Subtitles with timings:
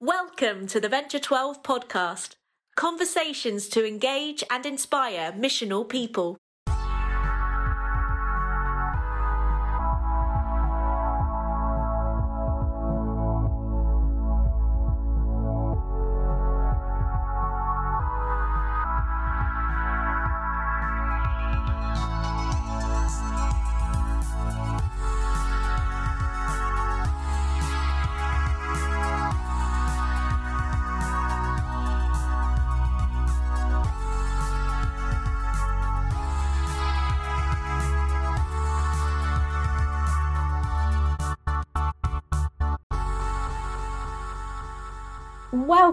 [0.00, 2.36] Welcome to the Venture 12 podcast.
[2.76, 6.36] Conversations to engage and inspire missional people.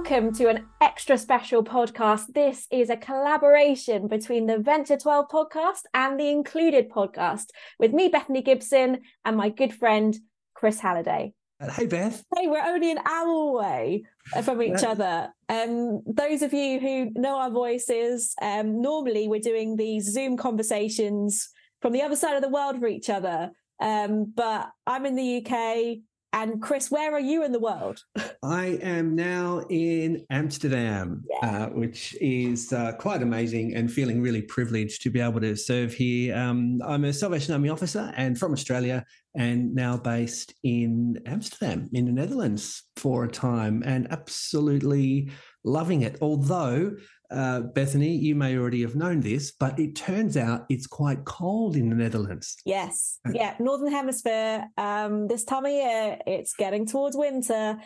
[0.08, 2.28] Welcome to an extra special podcast.
[2.36, 7.46] This is a collaboration between the Venture 12 podcast and the Included podcast
[7.80, 10.16] with me, Bethany Gibson, and my good friend,
[10.54, 11.34] Chris Halliday.
[11.60, 12.24] Uh, hey, Beth.
[12.38, 14.04] Hey, we're only an hour away
[14.44, 15.34] from each other.
[15.50, 21.50] Um, those of you who know our voices, um, normally we're doing these Zoom conversations
[21.82, 23.50] from the other side of the world for each other.
[23.80, 25.98] Um, but I'm in the UK.
[26.36, 28.04] And Chris, where are you in the world?
[28.44, 31.68] I am now in Amsterdam, Yeah.
[31.68, 35.94] uh, which is uh, quite amazing and feeling really privileged to be able to serve
[35.94, 36.36] here.
[36.36, 42.04] Um, I'm a Salvation Army officer and from Australia and now based in Amsterdam in
[42.06, 45.32] the Netherlands for a time and absolutely
[45.64, 46.18] loving it.
[46.22, 46.98] Although,
[47.32, 51.76] uh, Bethany, you may already have known this, but it turns out it's quite cold
[51.76, 52.58] in the Netherlands.
[52.66, 53.20] Yes.
[53.32, 53.56] Yeah.
[53.60, 54.68] Northern Hemisphere.
[54.78, 57.78] Um, this time of year, it's getting towards winter.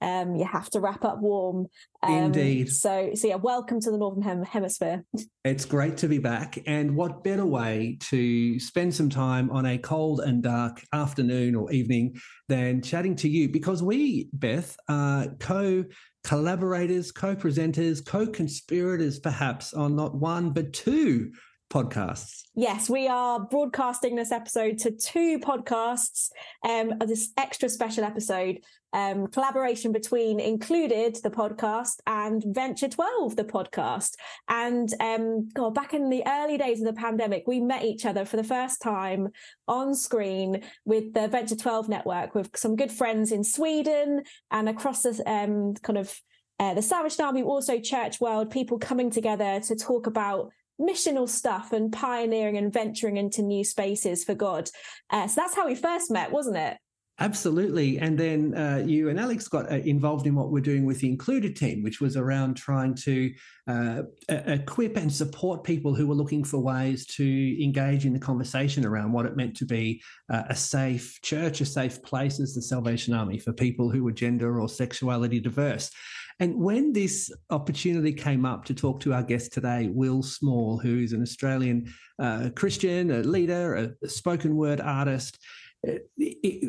[0.00, 1.66] Um, you have to wrap up warm.
[2.02, 2.70] Um, Indeed.
[2.70, 5.04] So, so yeah, welcome to the Northern Hem- Hemisphere.
[5.44, 6.58] It's great to be back.
[6.66, 11.72] And what better way to spend some time on a cold and dark afternoon or
[11.72, 12.16] evening
[12.48, 13.48] than chatting to you?
[13.48, 15.84] Because we, Beth, are co
[16.24, 21.32] collaborators, co presenters, co conspirators, perhaps, on not one, but two
[21.70, 22.42] podcasts.
[22.54, 26.30] Yes, we are broadcasting this episode to two podcasts.
[26.62, 28.60] Um, this extra special episode,
[28.92, 34.12] um, collaboration between Included, the podcast, and Venture 12, the podcast.
[34.48, 38.24] And um, God, back in the early days of the pandemic, we met each other
[38.24, 39.28] for the first time
[39.66, 45.02] on screen with the Venture 12 network with some good friends in Sweden and across
[45.02, 46.20] the um, kind of
[46.60, 51.72] uh, the Salvation Army, also church world, people coming together to talk about missional stuff
[51.72, 54.68] and pioneering and venturing into new spaces for God.
[55.10, 56.76] Uh, so that's how we first met, wasn't it?
[57.20, 57.98] Absolutely.
[57.98, 61.08] And then uh, you and Alex got uh, involved in what we're doing with the
[61.08, 63.32] Included team, which was around trying to
[63.68, 68.84] uh, equip and support people who were looking for ways to engage in the conversation
[68.84, 72.62] around what it meant to be uh, a safe church, a safe place as the
[72.62, 75.92] Salvation Army for people who were gender or sexuality diverse.
[76.40, 80.98] And when this opportunity came up to talk to our guest today, Will Small, who
[80.98, 85.38] is an Australian uh, Christian, a leader, a, spoken word artist,
[85.86, 85.98] uh,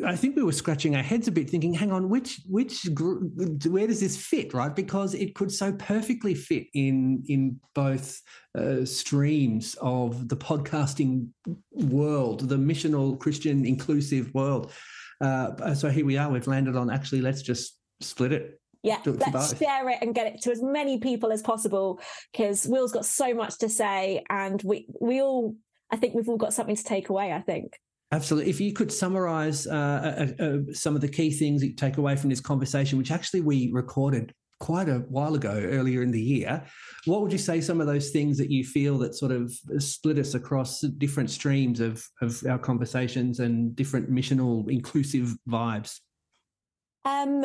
[0.04, 3.86] I think we were scratching our heads a bit, thinking, "Hang on, which which where
[3.86, 8.20] does this fit?" Right, because it could so perfectly fit in in both
[8.56, 11.28] uh, streams of the podcasting
[11.72, 14.72] world, the missional Christian inclusive world.
[15.20, 16.30] Uh, so here we are.
[16.30, 17.22] We've landed on actually.
[17.22, 18.60] Let's just split it.
[18.86, 22.92] Yeah, let's share it and get it to as many people as possible because Will's
[22.92, 25.56] got so much to say, and we we all,
[25.90, 27.32] I think we've all got something to take away.
[27.32, 27.72] I think.
[28.12, 28.48] Absolutely.
[28.48, 31.98] If you could summarize uh, uh, uh, some of the key things that you take
[31.98, 36.22] away from this conversation, which actually we recorded quite a while ago, earlier in the
[36.22, 36.64] year,
[37.06, 40.18] what would you say some of those things that you feel that sort of split
[40.18, 45.98] us across different streams of, of our conversations and different missional inclusive vibes?
[47.06, 47.44] um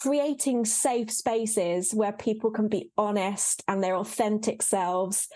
[0.00, 5.28] creating safe spaces where people can be honest and their authentic selves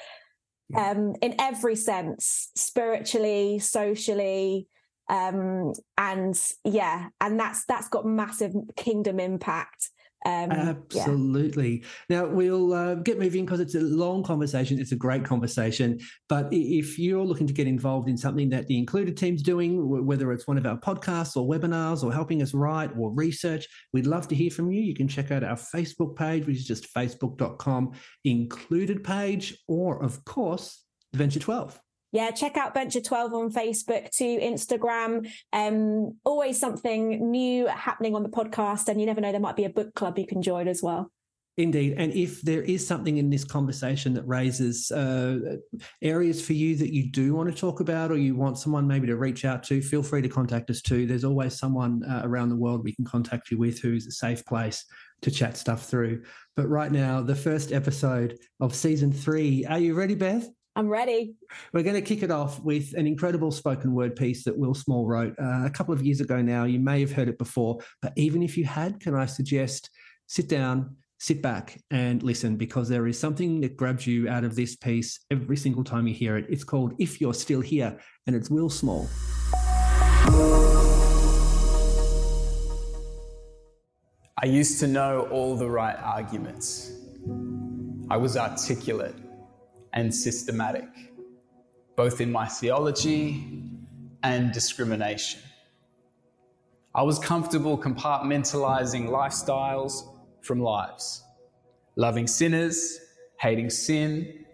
[0.70, 0.90] Yeah.
[0.92, 4.66] um in every sense spiritually socially
[5.10, 9.90] um and yeah and that's that's got massive kingdom impact
[10.24, 10.70] um yeah.
[10.70, 11.84] Absolutely.
[12.08, 14.78] Now we'll uh, get moving because it's a long conversation.
[14.78, 16.00] It's a great conversation.
[16.28, 20.06] But if you're looking to get involved in something that the included team's doing, wh-
[20.06, 24.06] whether it's one of our podcasts or webinars or helping us write or research, we'd
[24.06, 24.80] love to hear from you.
[24.80, 27.92] You can check out our Facebook page, which is just facebook.com
[28.24, 30.84] included page, or of course,
[31.14, 31.80] Venture 12.
[32.14, 38.22] Yeah check out venture 12 on facebook to instagram um always something new happening on
[38.22, 40.66] the podcast and you never know there might be a book club you can join
[40.66, 41.10] as well
[41.56, 41.94] Indeed.
[41.98, 45.58] And if there is something in this conversation that raises uh,
[46.02, 49.06] areas for you that you do want to talk about or you want someone maybe
[49.06, 51.06] to reach out to, feel free to contact us too.
[51.06, 54.44] There's always someone uh, around the world we can contact you with who's a safe
[54.44, 54.84] place
[55.22, 56.24] to chat stuff through.
[56.56, 59.64] But right now, the first episode of season three.
[59.64, 60.48] Are you ready, Beth?
[60.76, 61.36] I'm ready.
[61.72, 65.06] We're going to kick it off with an incredible spoken word piece that Will Small
[65.06, 66.64] wrote uh, a couple of years ago now.
[66.64, 69.88] You may have heard it before, but even if you had, can I suggest
[70.26, 74.56] sit down, sit back and listen because there is something that grabs you out of
[74.56, 76.46] this piece every single time you hear it.
[76.48, 77.96] It's called If You're Still Here,
[78.26, 79.08] and it's Will Small.
[84.42, 86.98] I used to know all the right arguments.
[88.10, 89.14] I was articulate
[89.94, 90.88] and systematic,
[91.96, 93.62] both in my theology
[94.22, 95.40] and discrimination.
[96.94, 100.04] I was comfortable compartmentalizing lifestyles
[100.42, 101.24] from lives.
[101.96, 102.98] Loving sinners,
[103.40, 104.44] hating sin,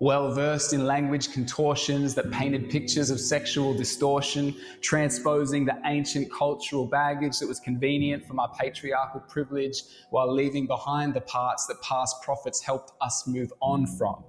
[0.00, 6.86] well versed in language contortions that painted pictures of sexual distortion, transposing the ancient cultural
[6.86, 12.22] baggage that was convenient for my patriarchal privilege while leaving behind the parts that past
[12.22, 14.24] prophets helped us move on from.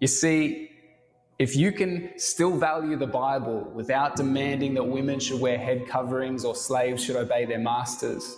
[0.00, 0.70] You see,
[1.38, 6.44] if you can still value the Bible without demanding that women should wear head coverings
[6.44, 8.36] or slaves should obey their masters,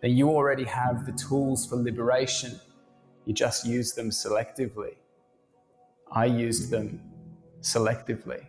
[0.00, 2.58] then you already have the tools for liberation.
[3.26, 4.94] You just use them selectively.
[6.10, 7.00] I used them
[7.60, 8.46] selectively.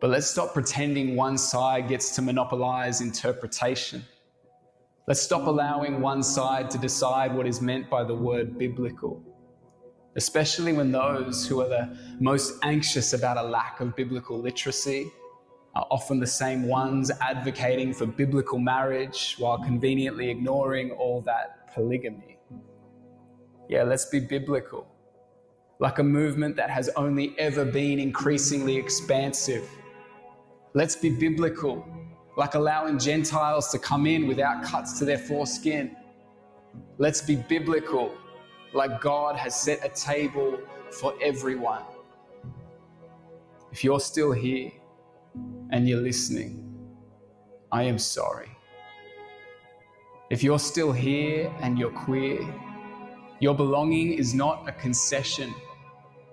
[0.00, 4.04] But let's stop pretending one side gets to monopolize interpretation.
[5.08, 9.22] Let's stop allowing one side to decide what is meant by the word biblical,
[10.16, 15.10] especially when those who are the most anxious about a lack of biblical literacy
[15.74, 22.38] are often the same ones advocating for biblical marriage while conveniently ignoring all that polygamy.
[23.68, 24.86] Yeah, let's be biblical.
[25.78, 29.68] Like a movement that has only ever been increasingly expansive.
[30.74, 31.86] Let's be biblical,
[32.36, 35.96] like allowing Gentiles to come in without cuts to their foreskin.
[36.96, 38.14] Let's be biblical,
[38.72, 40.58] like God has set a table
[40.90, 41.82] for everyone.
[43.72, 44.72] If you're still here,
[45.70, 46.64] and you're listening,
[47.70, 48.48] I am sorry.
[50.30, 52.40] If you're still here and you're queer,
[53.40, 55.54] your belonging is not a concession.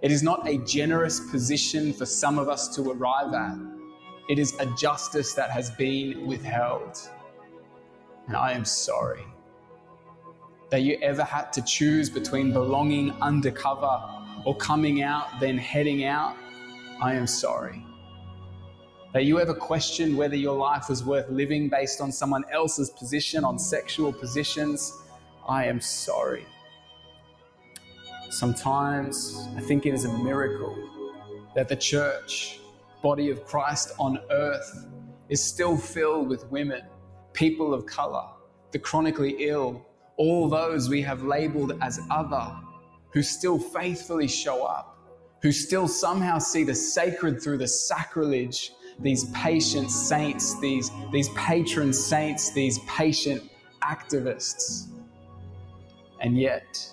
[0.01, 3.57] It is not a generous position for some of us to arrive at.
[4.29, 6.97] It is a justice that has been withheld.
[8.27, 9.25] And I am sorry
[10.69, 14.01] that you ever had to choose between belonging undercover
[14.45, 16.35] or coming out, then heading out.
[17.01, 17.83] I am sorry.
[19.13, 23.43] That you ever questioned whether your life was worth living based on someone else's position,
[23.43, 24.93] on sexual positions?
[25.47, 26.45] I am sorry.
[28.29, 30.75] Sometimes I think it is a miracle
[31.55, 32.59] that the church,
[33.01, 34.87] body of Christ on earth,
[35.29, 36.81] is still filled with women,
[37.33, 38.25] people of color,
[38.71, 39.85] the chronically ill,
[40.17, 42.55] all those we have labeled as other,
[43.11, 44.97] who still faithfully show up,
[45.41, 51.93] who still somehow see the sacred through the sacrilege these patient saints, these, these patron
[51.93, 53.49] saints, these patient
[53.83, 54.87] activists.
[56.21, 56.91] And yet,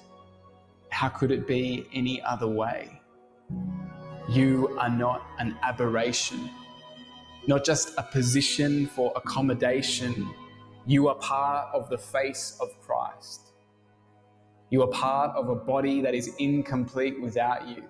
[0.91, 3.01] how could it be any other way?
[4.29, 6.51] You are not an aberration,
[7.47, 10.33] not just a position for accommodation.
[10.85, 13.53] You are part of the face of Christ.
[14.71, 17.85] You are part of a body that is incomplete without you.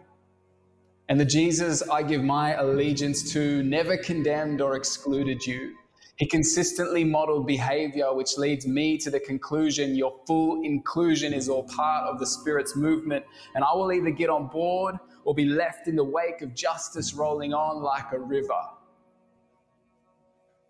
[1.09, 5.75] And the Jesus I give my allegiance to never condemned or excluded you.
[6.17, 11.65] He consistently modeled behavior, which leads me to the conclusion your full inclusion is all
[11.65, 13.25] part of the Spirit's movement.
[13.55, 17.15] And I will either get on board or be left in the wake of justice
[17.15, 18.63] rolling on like a river.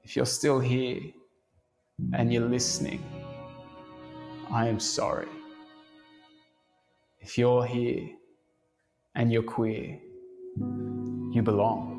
[0.04, 1.00] If you're still here
[2.12, 3.02] and you're listening,
[4.50, 5.28] I am sorry.
[7.20, 8.10] If you're here
[9.14, 9.98] and you're queer,
[10.56, 11.92] you belong.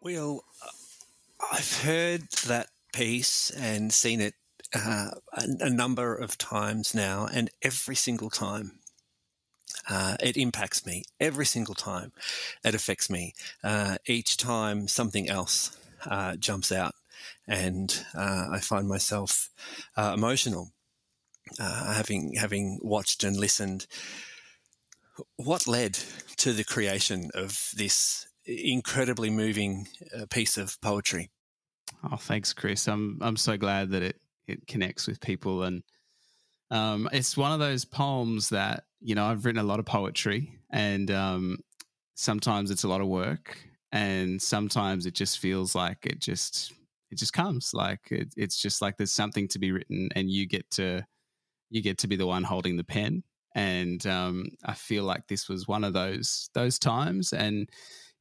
[0.00, 0.68] Well, uh,
[1.52, 4.34] I've heard that piece and seen it
[4.74, 8.78] uh, a, a, number of times now, and every single time
[9.88, 12.12] uh, it impacts me every single time.
[12.64, 13.34] It affects me.
[13.62, 15.76] Uh, each time something else
[16.06, 16.94] uh, jumps out,
[17.46, 19.50] and uh, I find myself
[19.96, 20.72] uh, emotional.
[21.58, 23.86] having having watched and listened,
[25.36, 25.98] what led
[26.36, 29.86] to the creation of this incredibly moving
[30.30, 31.30] piece of poetry?
[32.10, 32.88] Oh, thanks, Chris.
[32.88, 35.82] I'm I'm so glad that it it connects with people, and
[36.70, 40.58] um, it's one of those poems that you know I've written a lot of poetry,
[40.70, 41.58] and um,
[42.14, 43.58] sometimes it's a lot of work,
[43.90, 46.72] and sometimes it just feels like it just
[47.10, 50.46] it just comes like it, it's just like there's something to be written, and you
[50.46, 51.04] get to
[51.70, 53.22] you get to be the one holding the pen,
[53.54, 57.68] and um, I feel like this was one of those those times, and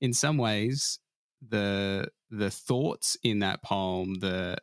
[0.01, 0.99] in some ways
[1.47, 4.57] the the thoughts in that poem, the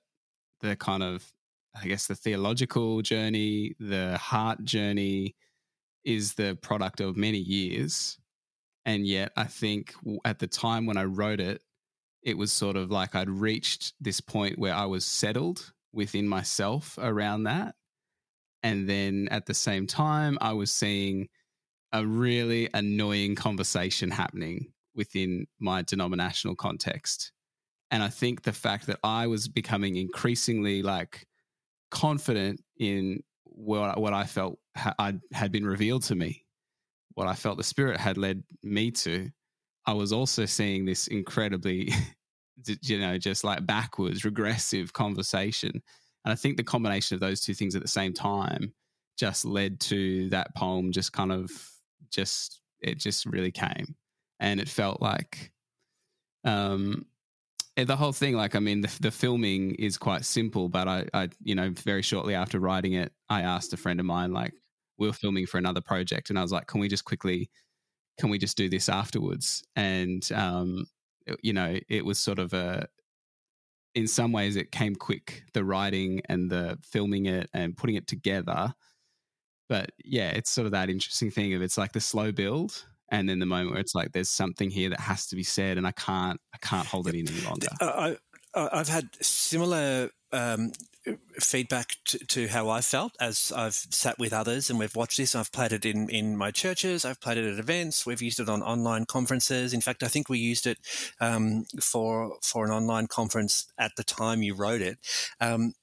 [0.60, 1.24] the kind of
[1.80, 5.37] I guess the theological journey, the heart journey
[6.04, 8.18] is the product of many years.
[8.85, 9.92] And yet, I think
[10.25, 11.62] at the time when I wrote it,
[12.23, 16.99] it was sort of like I'd reached this point where I was settled within myself
[17.00, 17.75] around that.
[18.62, 21.28] And then at the same time, I was seeing
[21.92, 27.32] a really annoying conversation happening within my denominational context.
[27.90, 31.26] And I think the fact that I was becoming increasingly like
[31.90, 36.45] confident in what what I felt ha- I had been revealed to me,
[37.14, 39.30] what I felt the Spirit had led me to.
[39.87, 41.92] I was also seeing this incredibly,
[42.83, 45.71] you know, just like backwards, regressive conversation.
[46.25, 48.75] And I think the combination of those two things at the same time
[49.18, 51.50] just led to that poem just kind of
[52.11, 53.97] just it just really came
[54.38, 55.50] and it felt like
[56.45, 57.04] um
[57.85, 61.28] the whole thing, like, I mean, the, the filming is quite simple, but I, I,
[61.42, 64.54] you know, very shortly after writing it, I asked a friend of mine, like,
[64.99, 67.50] we were filming for another project, and I was like, can we just quickly,
[68.18, 69.62] can we just do this afterwards?
[69.76, 70.87] And, um,
[71.42, 72.88] you know, it was sort of a,
[73.94, 78.06] in some ways, it came quick, the writing and the filming it and putting it
[78.06, 78.75] together.
[79.68, 83.28] But yeah, it's sort of that interesting thing of it's like the slow build and
[83.28, 85.86] then the moment where it's like there's something here that has to be said and
[85.86, 88.16] i can't i can't hold it in any longer I,
[88.54, 90.72] i've had similar um,
[91.40, 95.34] feedback to, to, how I felt as I've sat with others and we've watched this.
[95.34, 97.04] I've played it in, in my churches.
[97.04, 98.04] I've played it at events.
[98.04, 99.72] We've used it on online conferences.
[99.72, 100.78] In fact, I think we used it
[101.20, 104.98] um, for for an online conference at the time you wrote it.
[105.40, 105.74] Um,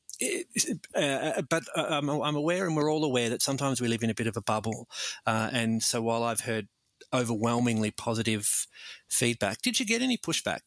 [0.95, 4.09] uh, but uh, I'm, I'm, aware, and we're all aware that sometimes we live in
[4.09, 4.87] a bit of a bubble.
[5.25, 6.69] Uh, and so, while I've heard
[7.15, 8.47] overwhelmingly positive
[9.09, 9.61] feedback.
[9.61, 10.59] Did you get any pushback?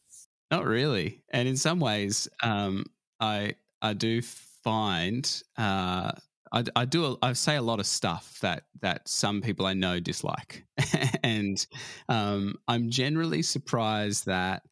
[0.51, 2.85] Not really, and in some ways, um,
[3.19, 6.11] I I do find uh,
[6.51, 9.73] I, I do a, I say a lot of stuff that that some people I
[9.73, 10.65] know dislike,
[11.23, 11.65] and
[12.07, 14.63] um, I'm generally surprised that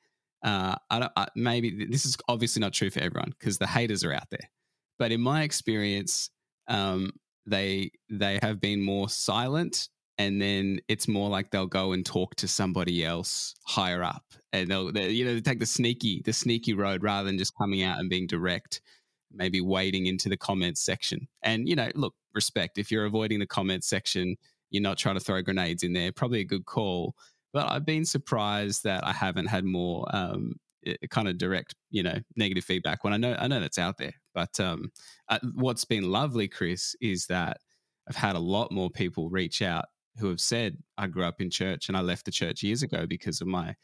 [0.44, 4.04] uh, I don't, I, maybe this is obviously not true for everyone because the haters
[4.04, 4.50] are out there,
[4.98, 6.30] but in my experience,
[6.68, 7.12] um,
[7.46, 12.36] they they have been more silent and then it's more like they'll go and talk
[12.36, 16.74] to somebody else higher up and they'll they, you know take the sneaky the sneaky
[16.74, 18.82] road rather than just coming out and being direct
[19.32, 21.28] maybe wading into the comments section.
[21.44, 24.36] And you know look respect if you're avoiding the comments section
[24.70, 27.16] you're not trying to throw grenades in there probably a good call.
[27.54, 30.54] But i've been surprised that i haven't had more um,
[31.10, 34.14] kind of direct you know negative feedback when i know i know that's out there.
[34.34, 34.92] But um,
[35.30, 37.58] uh, what's been lovely chris is that
[38.08, 39.86] I've had a lot more people reach out
[40.18, 43.06] who have said, I grew up in church and I left the church years ago
[43.08, 43.76] because of my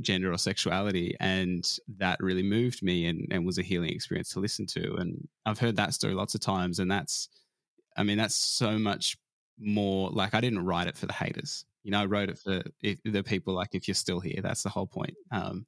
[0.00, 1.16] gender or sexuality.
[1.20, 1.64] And
[1.98, 4.94] that really moved me and, and was a healing experience to listen to.
[4.96, 6.78] And I've heard that story lots of times.
[6.78, 7.28] And that's,
[7.96, 9.16] I mean, that's so much
[9.58, 11.64] more like I didn't write it for the haters.
[11.84, 14.70] You know, I wrote it for the people like, if you're still here, that's the
[14.70, 15.14] whole point.
[15.30, 15.66] Um,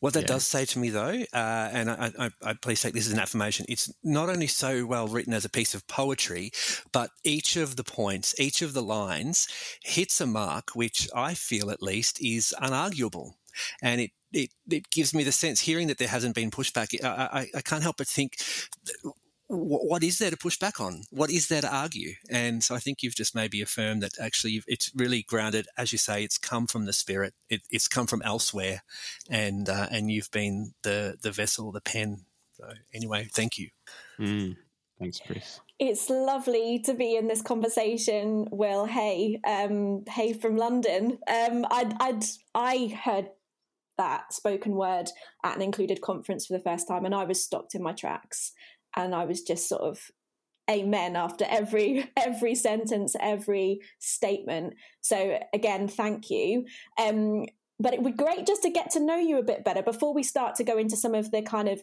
[0.00, 0.26] what that yeah.
[0.26, 3.18] does say to me, though, uh, and I, I, I, please take this as an
[3.18, 6.50] affirmation, it's not only so well written as a piece of poetry,
[6.92, 9.48] but each of the points, each of the lines
[9.82, 13.32] hits a mark which I feel at least is unarguable.
[13.82, 17.40] And it, it, it gives me the sense, hearing that there hasn't been pushback, I,
[17.40, 18.36] I, I can't help but think
[19.48, 21.02] what is there to push back on?
[21.10, 22.12] What is there to argue?
[22.30, 25.98] And so I think you've just maybe affirmed that actually it's really grounded, as you
[25.98, 27.34] say, it's come from the spirit.
[27.48, 28.82] It, it's come from elsewhere,
[29.30, 32.26] and uh, and you've been the the vessel, the pen.
[32.56, 33.70] So anyway, thank you.
[34.18, 34.56] Mm.
[34.98, 35.60] Thanks, Chris.
[35.78, 38.84] It's lovely to be in this conversation, Will.
[38.84, 41.18] Hey, um, hey from London.
[41.28, 43.28] Um, I'd, I'd I heard
[43.96, 45.08] that spoken word
[45.44, 48.52] at an included conference for the first time, and I was stopped in my tracks
[48.98, 50.00] and I was just sort of
[50.70, 54.74] amen after every every sentence every statement.
[55.00, 56.66] So again thank you.
[57.00, 57.46] Um,
[57.80, 60.12] but it would be great just to get to know you a bit better before
[60.12, 61.80] we start to go into some of the kind of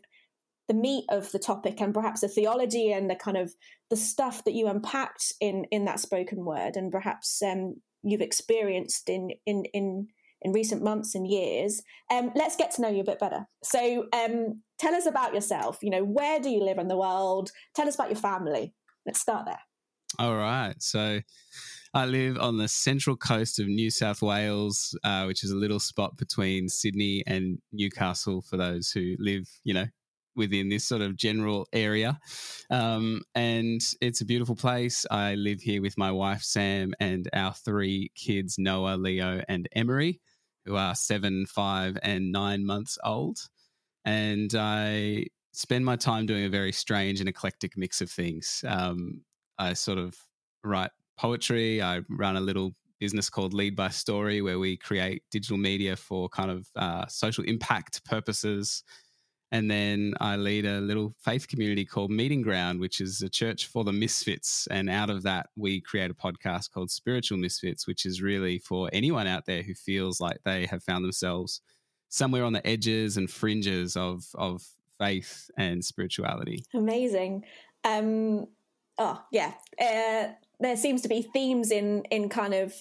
[0.68, 3.54] the meat of the topic and perhaps the theology and the kind of
[3.90, 9.10] the stuff that you unpacked in in that spoken word and perhaps um, you've experienced
[9.10, 10.08] in in in
[10.42, 11.82] in recent months and years.
[12.12, 13.48] Um, let's get to know you a bit better.
[13.64, 15.80] So, um, tell us about yourself.
[15.82, 17.52] You know, where do you live in the world?
[17.76, 18.74] Tell us about your family.
[19.06, 19.60] Let's start there.
[20.20, 20.76] All right.
[20.82, 21.22] So,
[21.94, 25.80] I live on the central coast of New South Wales, uh, which is a little
[25.80, 29.86] spot between Sydney and Newcastle for those who live, you know,
[30.36, 32.20] within this sort of general area.
[32.70, 35.06] Um, and it's a beautiful place.
[35.10, 40.20] I live here with my wife, Sam, and our three kids, Noah, Leo, and Emery,
[40.66, 43.38] who are seven, five, and nine months old.
[44.04, 48.64] And I spend my time doing a very strange and eclectic mix of things.
[48.68, 49.22] Um,
[49.58, 50.16] I sort of
[50.64, 55.58] write poetry, I run a little business called Lead by Story, where we create digital
[55.58, 58.84] media for kind of uh, social impact purposes.
[59.52, 63.68] And then I lead a little faith community called Meeting Ground, which is a church
[63.68, 64.68] for the misfits.
[64.72, 68.90] And out of that, we create a podcast called Spiritual Misfits, which is really for
[68.92, 71.62] anyone out there who feels like they have found themselves
[72.10, 74.64] somewhere on the edges and fringes of, of
[75.00, 76.66] faith and spirituality.
[76.74, 77.44] Amazing.
[77.84, 78.48] Um,
[78.98, 79.54] oh, yeah.
[79.80, 82.74] Uh, there seems to be themes in, in kind of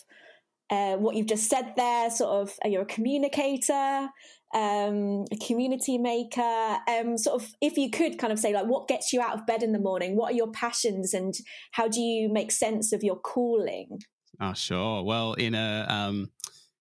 [0.71, 4.09] uh, what you've just said there, sort of, you're a communicator,
[4.55, 6.79] um, a community maker.
[6.89, 9.47] Um, sort of, if you could kind of say, like, what gets you out of
[9.47, 10.17] bed in the morning?
[10.17, 11.35] What are your passions, and
[11.73, 14.01] how do you make sense of your calling?
[14.41, 15.03] Oh, sure.
[15.03, 16.31] Well, in a um,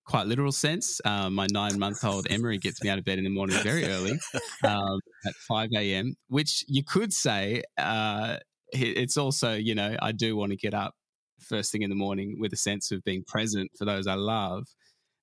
[0.05, 3.23] quite literal sense, um, my nine month old Emery gets me out of bed in
[3.23, 4.19] the morning very early
[4.63, 8.37] um, at 5 a.m., which you could say uh,
[8.71, 10.95] it's also, you know, I do want to get up
[11.39, 14.65] first thing in the morning with a sense of being present for those I love,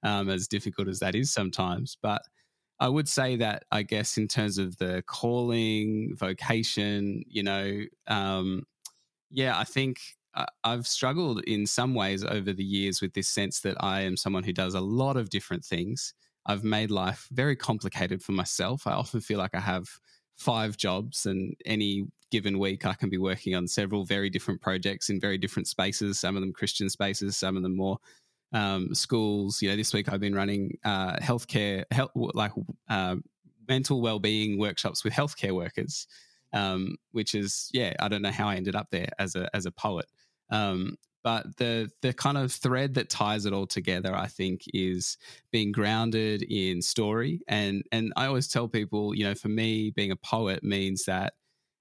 [0.02, 1.97] um, as difficult as that is sometimes.
[2.02, 2.23] But
[2.80, 8.64] I would say that, I guess, in terms of the calling, vocation, you know, um,
[9.30, 10.00] yeah, I think
[10.64, 14.44] I've struggled in some ways over the years with this sense that I am someone
[14.44, 16.14] who does a lot of different things.
[16.46, 18.87] I've made life very complicated for myself.
[18.87, 19.88] I often feel like I have
[20.37, 25.10] five jobs, and any given week, I can be working on several very different projects
[25.10, 26.18] in very different spaces.
[26.18, 27.99] Some of them Christian spaces, some of them more
[28.52, 29.62] um, schools.
[29.62, 32.53] You know, this week I've been running uh, healthcare, health, like
[32.88, 33.16] uh,
[33.68, 36.07] mental well-being workshops with healthcare workers,
[36.53, 39.66] um, which is yeah, I don't know how I ended up there as a as
[39.66, 40.07] a poet.
[40.51, 45.18] Um, but the the kind of thread that ties it all together, I think, is
[45.53, 47.42] being grounded in story.
[47.46, 51.35] And and I always tell people, you know, for me, being a poet means that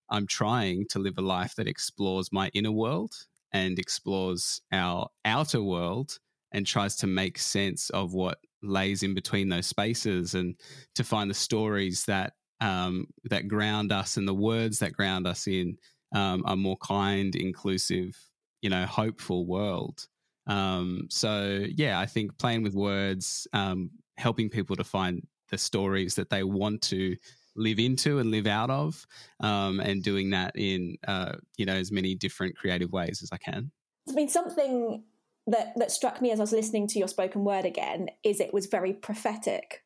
[0.10, 3.14] I'm trying to live a life that explores my inner world
[3.52, 6.20] and explores our outer world
[6.52, 10.56] and tries to make sense of what lays in between those spaces and
[10.96, 15.48] to find the stories that um, that ground us and the words that ground us
[15.48, 15.78] in
[16.14, 18.18] um, a more kind, inclusive,
[18.62, 20.08] you know, hopeful world.
[20.48, 26.16] Um, so yeah, I think playing with words, um, helping people to find the stories
[26.16, 27.16] that they want to
[27.56, 29.06] live into and live out of,
[29.40, 33.38] um, and doing that in uh, you know as many different creative ways as I
[33.38, 33.72] can.
[34.10, 35.04] I mean, something
[35.52, 38.54] that that struck me as I was listening to your spoken word again is it
[38.54, 39.84] was very prophetic.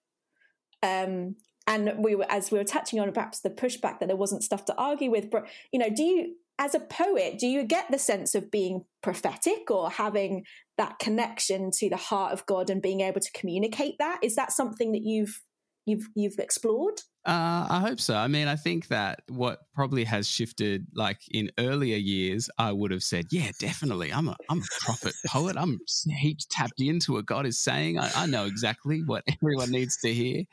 [0.82, 4.44] Um, and we were as we were touching on perhaps the pushback that there wasn't
[4.44, 5.32] stuff to argue with.
[5.32, 8.86] But you know, do you as a poet do you get the sense of being
[9.02, 10.46] prophetic or having
[10.78, 14.20] that connection to the heart of God and being able to communicate that?
[14.22, 15.42] Is that something that you've
[15.86, 17.02] you've you've explored?
[17.26, 18.16] Uh, I hope so.
[18.16, 22.92] I mean, I think that what probably has shifted, like in earlier years, I would
[22.92, 24.12] have said, "Yeah, definitely.
[24.12, 25.56] I'm a I'm a prophet poet.
[25.58, 25.80] I'm
[26.18, 27.98] heaps tapped into what God is saying.
[27.98, 30.44] I, I know exactly what everyone needs to hear."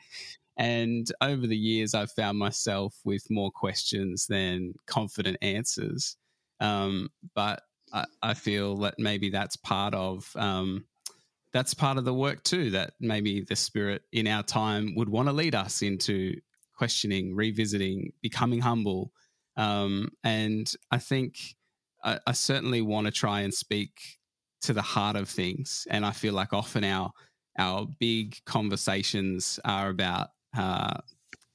[0.57, 6.17] And over the years, I've found myself with more questions than confident answers.
[6.59, 10.85] Um, but I, I, feel that maybe that's part of um,
[11.53, 12.71] that's part of the work too.
[12.71, 16.35] That maybe the spirit in our time would want to lead us into
[16.77, 19.11] questioning, revisiting, becoming humble.
[19.57, 21.37] Um, and I think
[22.03, 23.91] I, I certainly want to try and speak
[24.63, 25.85] to the heart of things.
[25.89, 27.11] And I feel like often our
[27.59, 30.97] our big conversations are about uh,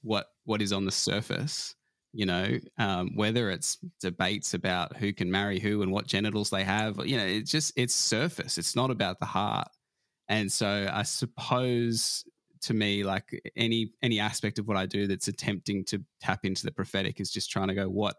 [0.03, 1.75] what what is on the surface.
[2.13, 6.65] You know, um, whether it's debates about who can marry who and what genitals they
[6.65, 7.05] have.
[7.05, 8.57] You know, it's just it's surface.
[8.57, 9.69] It's not about the heart.
[10.29, 12.25] And so I suppose
[12.63, 16.65] to me, like any any aspect of what I do that's attempting to tap into
[16.65, 18.17] the prophetic is just trying to go what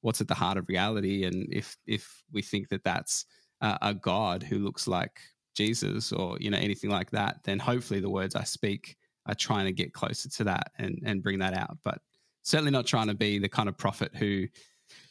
[0.00, 3.26] what's at the heart of reality, and if if we think that that's
[3.60, 5.20] a, a God who looks like
[5.56, 9.66] Jesus or you know anything like that, then hopefully the words I speak are trying
[9.66, 11.78] to get closer to that and and bring that out.
[11.84, 12.00] But
[12.42, 14.46] certainly not trying to be the kind of prophet who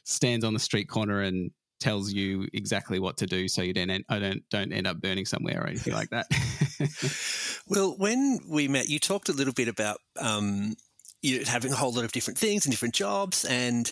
[0.04, 3.90] stands on the street corner and tells you exactly what to do so you don't
[3.90, 6.28] end, I don't don't end up burning somewhere or anything like that.
[7.68, 10.76] well, when we met, you talked a little bit about um,
[11.22, 13.92] you having a whole lot of different things and different jobs and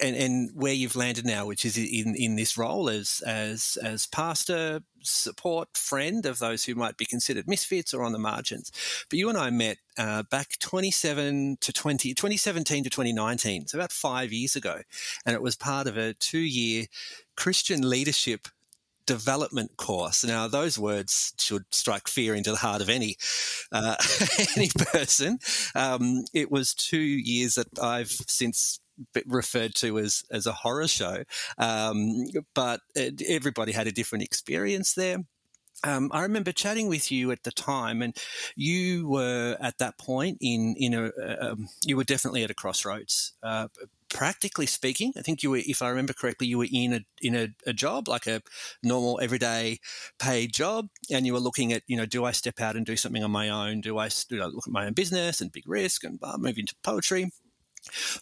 [0.00, 4.06] and and where you've landed now, which is in in this role as as as
[4.06, 8.72] pastor, support, friend of those who might be considered misfits or on the margins.
[9.08, 13.92] But you and I met uh, back 27 to 20, 2017 to 2019, so about
[13.92, 14.80] five years ago,
[15.24, 16.86] and it was part of a two year
[17.36, 18.48] Christian leadership
[19.06, 20.24] development course.
[20.24, 23.16] Now, those words should strike fear into the heart of any
[23.72, 23.96] uh,
[24.56, 25.38] any person.
[25.74, 28.80] Um, it was two years that I've since
[29.26, 31.24] referred to as as a horror show,
[31.58, 35.18] um, but it, everybody had a different experience there.
[35.82, 38.16] Um, I remember chatting with you at the time, and
[38.56, 43.34] you were at that point in in a um, you were definitely at a crossroads.
[43.42, 43.68] Uh,
[44.08, 47.34] practically speaking, I think you were, if I remember correctly, you were in a in
[47.34, 48.42] a, a, job like a
[48.82, 49.78] normal everyday
[50.18, 52.96] paid job, and you were looking at you know, do I step out and do
[52.96, 53.80] something on my own?
[53.80, 56.58] Do I, do I look at my own business and big risk and uh, move
[56.58, 57.30] into poetry?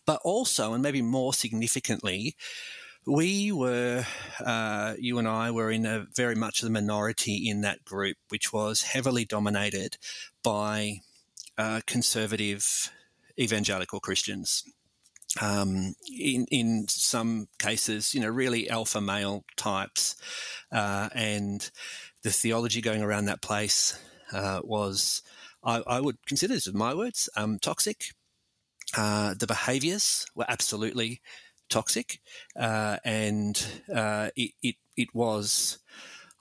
[0.07, 2.37] But also, and maybe more significantly,
[3.07, 4.05] we were,
[4.45, 8.53] uh, you and I were in a very much the minority in that group, which
[8.53, 9.99] was heavily dominated
[10.43, 11.01] by
[11.59, 12.91] uh, conservative
[13.39, 14.65] evangelical Christians.
[15.41, 20.17] Um, in in some cases, you know, really alpha male types,
[20.71, 21.71] uh, and
[22.23, 23.99] the theology going around that place
[24.33, 25.23] uh, was,
[25.65, 28.15] I, I, would consider this, with my words, um, toxic.
[28.97, 31.21] Uh, the behaviours were absolutely
[31.71, 32.21] toxic,
[32.55, 33.65] uh, and
[33.95, 35.79] uh, it, it, it was.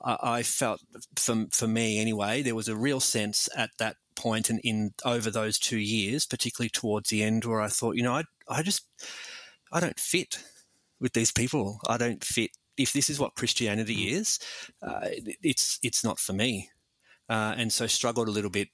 [0.03, 0.81] I felt,
[1.15, 5.31] for for me anyway, there was a real sense at that point and in over
[5.31, 8.85] those two years, particularly towards the end, where I thought, you know, I I just
[9.71, 10.43] I don't fit
[10.99, 11.79] with these people.
[11.87, 12.51] I don't fit.
[12.77, 14.11] If this is what Christianity mm.
[14.11, 14.39] is,
[14.81, 15.07] uh,
[15.41, 16.69] it's it's not for me,
[17.29, 18.69] uh, and so struggled a little bit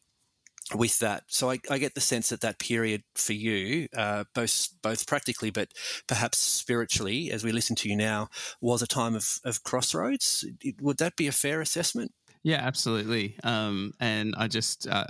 [0.76, 1.24] with that.
[1.28, 5.50] So I, I, get the sense that that period for you, uh, both both practically
[5.50, 5.70] but
[6.08, 8.28] perhaps spiritually, as we listen to you now,
[8.60, 10.46] was a time of, of crossroads.
[10.82, 12.12] Would that be a fair assessment?
[12.44, 13.36] Yeah, absolutely.
[13.44, 15.08] Um, and I just uh,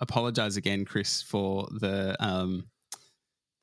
[0.00, 2.64] apologize again, Chris, for the um,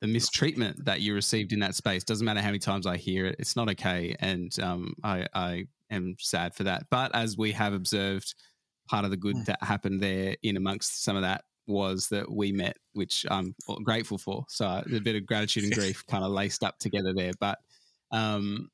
[0.00, 2.04] the mistreatment that you received in that space.
[2.04, 5.66] Doesn't matter how many times I hear it; it's not okay, and um, I, I
[5.90, 6.86] am sad for that.
[6.90, 8.34] But as we have observed
[8.88, 9.44] part of the good mm.
[9.46, 14.18] that happened there in amongst some of that was that we met, which I'm grateful
[14.18, 14.44] for.
[14.48, 17.32] So a bit of gratitude and grief kind of laced up together there.
[17.40, 17.58] But
[18.12, 18.70] um,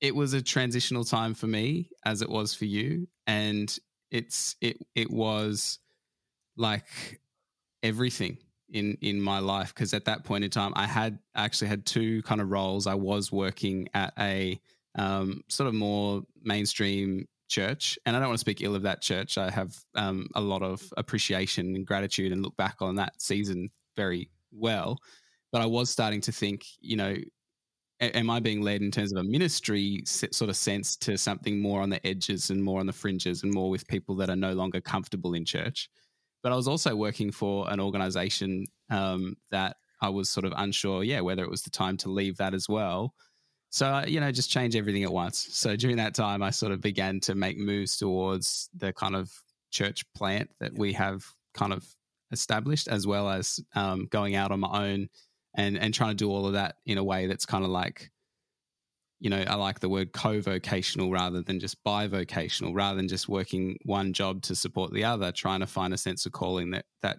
[0.00, 3.76] it was a transitional time for me, as it was for you, and
[4.10, 5.78] it's it it was
[6.58, 7.20] like
[7.82, 8.38] everything
[8.70, 12.22] in in my life because at that point in time I had actually had two
[12.22, 12.86] kind of roles.
[12.86, 14.60] I was working at a
[14.98, 17.98] um, sort of more mainstream church.
[18.06, 19.38] And I don't want to speak ill of that church.
[19.38, 23.70] I have um, a lot of appreciation and gratitude and look back on that season
[23.96, 24.98] very well.
[25.50, 27.16] But I was starting to think, you know,
[28.00, 31.80] am I being led in terms of a ministry sort of sense to something more
[31.80, 34.52] on the edges and more on the fringes and more with people that are no
[34.52, 35.88] longer comfortable in church?
[36.48, 41.04] But I was also working for an organization um, that I was sort of unsure,
[41.04, 43.12] yeah, whether it was the time to leave that as well
[43.70, 45.48] so, uh, you know, just change everything at once.
[45.50, 49.30] So during that time, I sort of began to make moves towards the kind of
[49.70, 51.84] church plant that we have kind of
[52.32, 55.08] established, as well as um, going out on my own
[55.54, 58.10] and, and trying to do all of that in a way that's kind of like,
[59.20, 63.28] you know, I like the word co vocational rather than just bivocational, rather than just
[63.28, 66.84] working one job to support the other, trying to find a sense of calling that,
[67.02, 67.18] that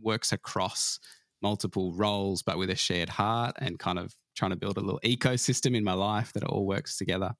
[0.00, 0.98] works across
[1.42, 5.00] multiple roles, but with a shared heart and kind of trying to build a little
[5.04, 7.34] ecosystem in my life that it all works together.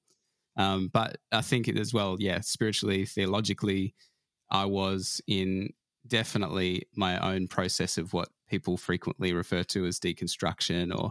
[0.56, 3.94] Um, but I think as well, yeah, spiritually, theologically,
[4.50, 5.70] I was in
[6.06, 11.10] definitely my own process of what people frequently refer to as deconstruction or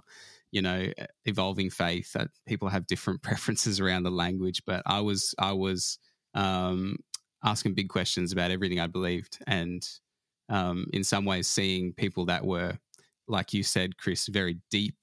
[0.55, 0.87] you know
[1.25, 5.99] evolving faith that people have different preferences around the language but i was i was
[6.33, 6.97] um,
[7.43, 9.87] asking big questions about everything i believed and
[10.49, 12.77] um, in some ways seeing people that were
[13.27, 14.97] like you said chris very deep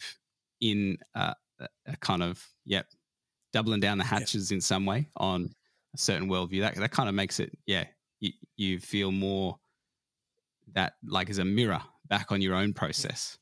[0.60, 1.34] in a,
[1.86, 2.86] a kind of yep
[3.52, 4.56] doubling down the hatches yep.
[4.56, 5.50] in some way on
[5.94, 6.60] a certain worldview.
[6.60, 7.84] That that kind of makes it yeah
[8.20, 9.58] you, you feel more
[10.72, 13.38] that like as a mirror back on your own process.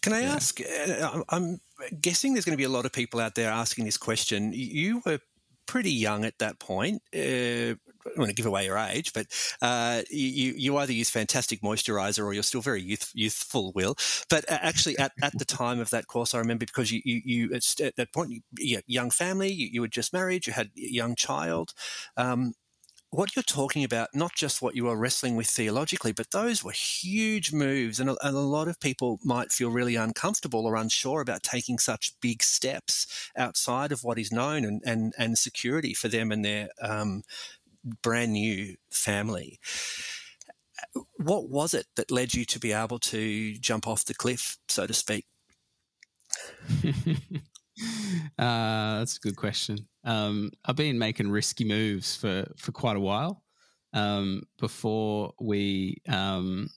[0.00, 0.34] Can I yeah.
[0.34, 0.60] ask?
[0.60, 1.60] Uh, I'm
[2.00, 4.52] guessing there's going to be a lot of people out there asking this question.
[4.54, 5.18] You were
[5.66, 7.02] pretty young at that point.
[7.14, 7.74] Uh,
[8.16, 9.26] want to give away your age, but
[9.60, 13.96] uh, you you either use fantastic moisturizer or you're still very youth, youthful, Will.
[14.28, 17.54] But actually, at, at the time of that course, I remember because you you, you
[17.54, 20.92] at that point, you, you young family, you, you, were just married, you had a
[20.92, 21.72] young child.
[22.16, 22.54] Um,
[23.12, 26.72] what you're talking about, not just what you are wrestling with theologically, but those were
[26.72, 28.00] huge moves.
[28.00, 31.78] And a, and a, lot of people might feel really uncomfortable or unsure about taking
[31.78, 36.42] such big steps outside of what is known and, and, and security for them and
[36.42, 37.22] their um,
[38.02, 39.60] brand new family.
[41.16, 44.86] What was it that led you to be able to jump off the cliff, so
[44.86, 45.26] to speak?
[48.38, 49.86] uh, that's a good question.
[50.04, 53.44] Um, I've been making risky moves for for quite a while.
[53.94, 56.68] Um, before we um,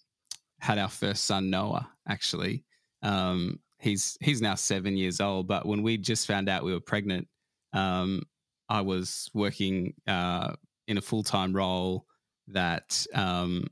[0.59, 2.65] had our first son Noah, actually,
[3.01, 5.47] um, he's he's now seven years old.
[5.47, 7.27] But when we just found out we were pregnant,
[7.73, 8.23] um,
[8.69, 10.53] I was working uh,
[10.87, 12.05] in a full time role
[12.49, 13.65] that, um,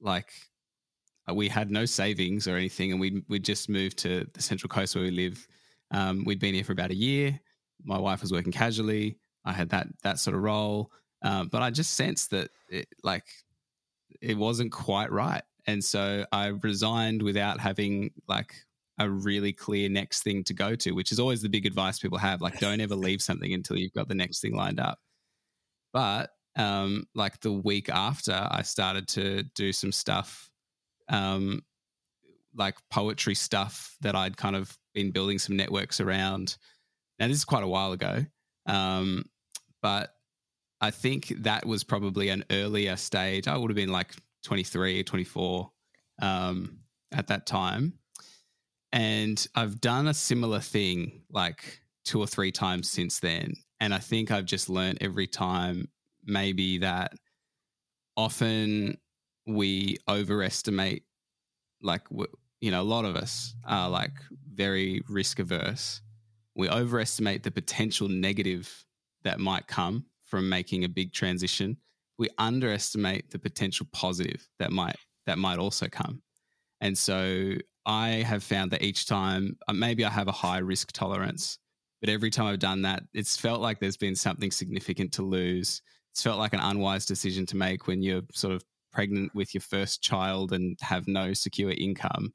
[0.00, 0.32] like,
[1.32, 4.94] we had no savings or anything, and we we just moved to the Central Coast
[4.94, 5.46] where we live.
[6.24, 7.38] we'd been here for about a year
[7.84, 9.18] my wife was working casually.
[9.44, 10.90] I had that that sort of role,
[11.22, 13.26] um, but I just sensed that it, like
[14.20, 18.54] it wasn't quite right, and so I resigned without having like
[18.98, 22.18] a really clear next thing to go to, which is always the big advice people
[22.18, 22.40] have.
[22.40, 24.98] Like, don't ever leave something until you've got the next thing lined up.
[25.92, 30.50] But um, like the week after, I started to do some stuff,
[31.08, 31.62] um,
[32.54, 36.56] like poetry stuff that I'd kind of been building some networks around.
[37.18, 38.24] Now, this is quite a while ago,
[38.66, 39.24] um,
[39.82, 40.10] but
[40.80, 43.48] I think that was probably an earlier stage.
[43.48, 45.70] I would have been like 23, 24
[46.20, 46.78] um,
[47.12, 47.94] at that time.
[48.92, 53.54] And I've done a similar thing like two or three times since then.
[53.80, 55.88] And I think I've just learned every time
[56.24, 57.12] maybe that
[58.16, 58.98] often
[59.46, 61.04] we overestimate,
[61.82, 62.02] like,
[62.60, 64.12] you know, a lot of us are like
[64.54, 66.00] very risk averse
[66.56, 68.84] we overestimate the potential negative
[69.22, 71.76] that might come from making a big transition.
[72.18, 76.22] We underestimate the potential positive that might that might also come.
[76.80, 80.92] And so I have found that each time, uh, maybe I have a high risk
[80.92, 81.58] tolerance,
[82.00, 85.82] but every time I've done that, it's felt like there's been something significant to lose.
[86.12, 89.60] It's felt like an unwise decision to make when you're sort of pregnant with your
[89.60, 92.32] first child and have no secure income.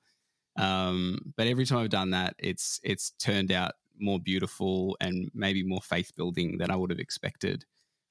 [0.58, 5.64] Um, but every time I've done that, it's it's turned out more beautiful and maybe
[5.64, 7.66] more faith building than I would have expected.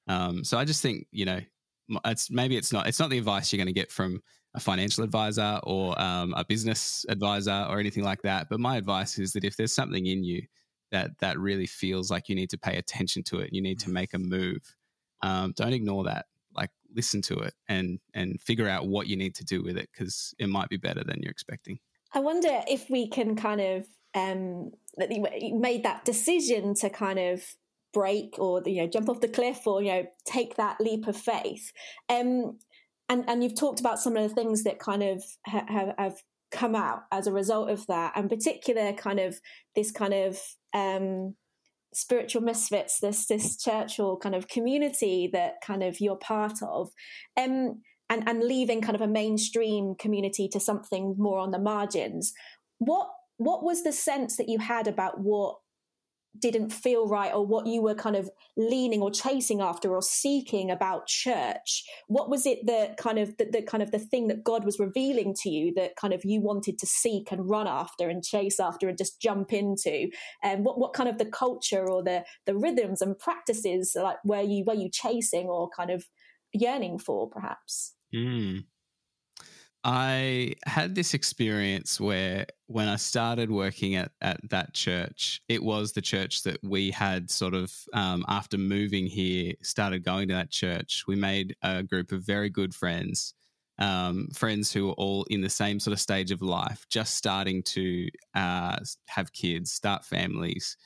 [0.07, 1.39] Um, so I just think you know
[2.05, 4.21] it's maybe it's not it's not the advice you're going to get from
[4.53, 8.47] a financial advisor or um, a business advisor or anything like that.
[8.49, 10.41] But my advice is that if there's something in you
[10.91, 13.89] that that really feels like you need to pay attention to it, you need to
[13.89, 14.61] make a move.
[15.21, 16.25] Um, don't ignore that.
[16.55, 19.89] Like listen to it and and figure out what you need to do with it
[19.93, 21.79] because it might be better than you're expecting.
[22.13, 27.19] I wonder if we can kind of um, that you made that decision to kind
[27.19, 27.43] of
[27.93, 31.17] break or you know jump off the cliff or you know take that leap of
[31.17, 31.71] faith.
[32.09, 32.57] Um,
[33.09, 36.23] and and you've talked about some of the things that kind of ha- have, have
[36.51, 39.39] come out as a result of that and particular kind of
[39.75, 40.37] this kind of
[40.73, 41.35] um,
[41.93, 46.89] spiritual misfits this this church or kind of community that kind of you're part of
[47.39, 52.33] um, and and leaving kind of a mainstream community to something more on the margins.
[52.79, 53.09] What
[53.43, 55.55] what was the sense that you had about what
[56.39, 60.69] didn't feel right or what you were kind of leaning or chasing after or seeking
[60.69, 61.83] about church?
[62.07, 64.79] What was it that kind of the, the, kind of the thing that god was
[64.79, 68.59] revealing to you that kind of you wanted to seek and run after and chase
[68.59, 70.09] after and just jump into?
[70.43, 74.41] And what what kind of the culture or the the rhythms and practices like were
[74.41, 76.05] you were you chasing or kind of
[76.53, 77.95] yearning for perhaps?
[78.13, 78.65] Mm.
[79.83, 85.91] I had this experience where when I started working at, at that church, it was
[85.91, 90.51] the church that we had sort of, um, after moving here, started going to that
[90.51, 91.05] church.
[91.07, 93.33] We made a group of very good friends,
[93.79, 97.63] um, friends who were all in the same sort of stage of life, just starting
[97.63, 100.77] to uh, have kids, start families.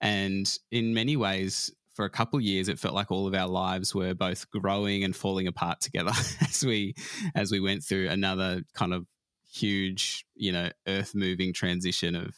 [0.00, 3.92] And in many ways, for a couple years it felt like all of our lives
[3.92, 6.12] were both growing and falling apart together
[6.48, 6.94] as we
[7.34, 9.04] as we went through another kind of
[9.50, 12.36] huge you know earth moving transition of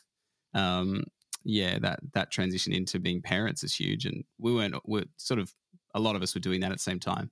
[0.55, 1.05] um
[1.45, 4.07] yeah that that transition into being parents is huge.
[4.07, 5.53] And we weren't we're sort of
[5.95, 7.31] a lot of us were doing that at the same time.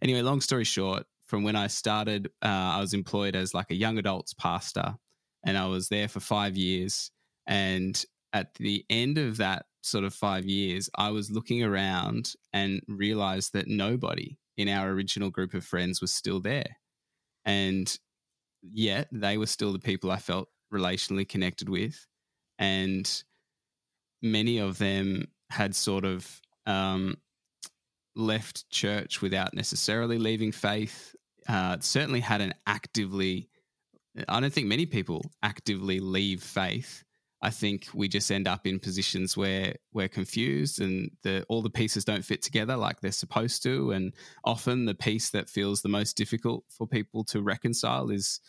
[0.00, 3.74] Anyway long story short from when i started uh, i was employed as like a
[3.74, 4.94] young adults pastor
[5.44, 7.10] and i was there for five years.
[7.46, 12.80] And at the end of that sort of five years, I was looking around and
[12.88, 16.78] realized that nobody in our original group of friends was still there.
[17.44, 17.96] And
[18.62, 22.06] yet they were still the people I felt relationally connected with.
[22.58, 23.10] And
[24.22, 27.16] many of them had sort of um,
[28.16, 31.14] left church without necessarily leaving faith.
[31.48, 33.48] Uh, certainly hadn't actively,
[34.28, 37.04] I don't think many people actively leave faith.
[37.46, 41.70] I think we just end up in positions where we're confused and the, all the
[41.70, 43.92] pieces don't fit together like they're supposed to.
[43.92, 48.40] And often the piece that feels the most difficult for people to reconcile is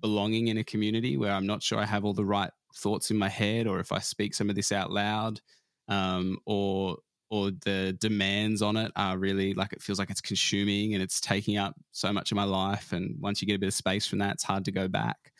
[0.00, 3.18] belonging in a community where I'm not sure I have all the right thoughts in
[3.18, 5.42] my head or if I speak some of this out loud
[5.88, 6.96] um, or
[7.30, 11.20] or the demands on it are really like it feels like it's consuming and it's
[11.20, 14.06] taking up so much of my life and once you get a bit of space
[14.06, 15.32] from that it's hard to go back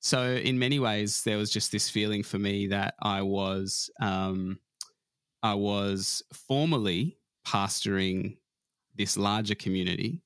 [0.00, 4.58] so in many ways there was just this feeling for me that i was um,
[5.42, 8.36] i was formally pastoring
[8.96, 10.22] this larger community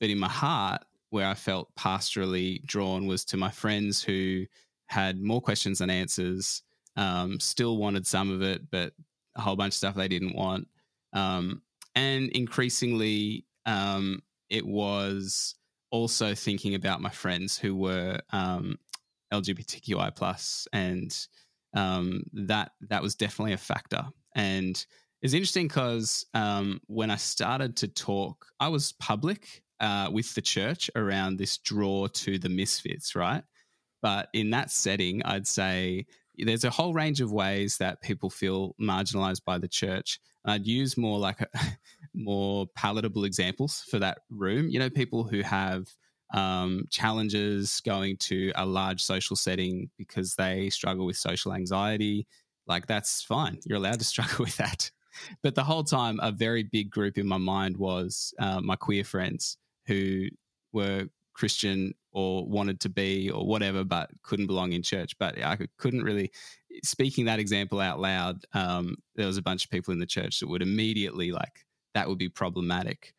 [0.00, 4.44] but in my heart where i felt pastorally drawn was to my friends who
[4.86, 6.62] had more questions than answers
[6.96, 8.92] um, still wanted some of it but
[9.36, 10.68] a whole bunch of stuff they didn't want.
[11.12, 11.62] Um,
[11.94, 15.54] and increasingly um, it was
[15.90, 18.78] also thinking about my friends who were um,
[19.32, 21.16] LGBTQI plus, and
[21.74, 24.04] um, that that was definitely a factor.
[24.34, 24.84] And
[25.22, 30.42] it's interesting because um, when I started to talk, I was public uh, with the
[30.42, 33.42] church around this draw to the misfits, right?
[34.02, 36.06] But in that setting, I'd say
[36.36, 40.20] there's a whole range of ways that people feel marginalized by the church.
[40.44, 41.48] I'd use more like a,
[42.14, 44.68] more palatable examples for that room.
[44.68, 45.86] You know, people who have
[46.34, 52.26] um, challenges going to a large social setting because they struggle with social anxiety.
[52.66, 53.60] Like that's fine.
[53.64, 54.90] You're allowed to struggle with that.
[55.42, 59.04] But the whole time, a very big group in my mind was uh, my queer
[59.04, 60.26] friends who
[60.72, 65.16] were Christian or wanted to be or whatever, but couldn't belong in church.
[65.20, 66.32] But I couldn't really,
[66.82, 70.40] speaking that example out loud, um, there was a bunch of people in the church
[70.40, 73.14] that would immediately like, that would be problematic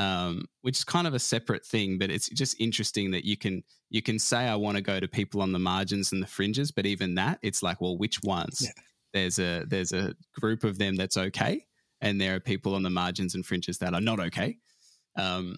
[0.00, 1.98] um, which is kind of a separate thing.
[1.98, 5.06] But it's just interesting that you can you can say I want to go to
[5.06, 8.62] people on the margins and the fringes, but even that, it's like, well, which ones?
[8.62, 8.82] Yeah.
[9.12, 11.66] There's a there's a group of them that's okay,
[12.00, 14.56] and there are people on the margins and fringes that are not okay.
[15.16, 15.56] Um,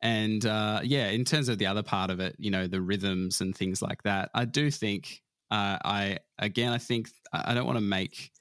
[0.00, 3.40] and uh, yeah, in terms of the other part of it, you know, the rhythms
[3.40, 7.76] and things like that, I do think uh, I again, I think I don't want
[7.76, 8.32] to make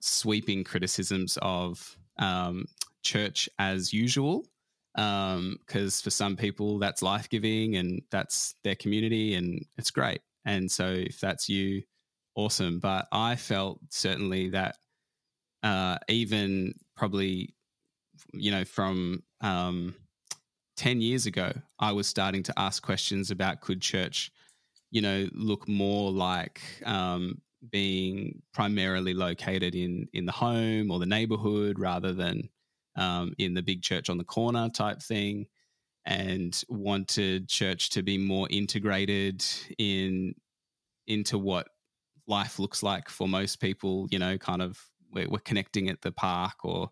[0.00, 2.64] sweeping criticisms of um,
[3.04, 4.44] church as usual
[4.94, 10.20] because um, for some people that's life giving and that's their community and it's great.
[10.44, 11.82] And so if that's you,
[12.36, 12.78] awesome.
[12.78, 14.76] But I felt certainly that
[15.62, 17.54] uh, even probably,
[18.32, 19.94] you know, from um,
[20.76, 24.30] 10 years ago, I was starting to ask questions about could church,
[24.90, 27.40] you know, look more like um,
[27.70, 32.48] being primarily located in in the home or the neighborhood rather than
[32.96, 35.46] um, in the big church on the corner type thing
[36.06, 39.44] and wanted church to be more integrated
[39.78, 40.34] in
[41.06, 41.68] into what
[42.26, 44.78] life looks like for most people you know kind of
[45.12, 46.90] we're, we're connecting at the park or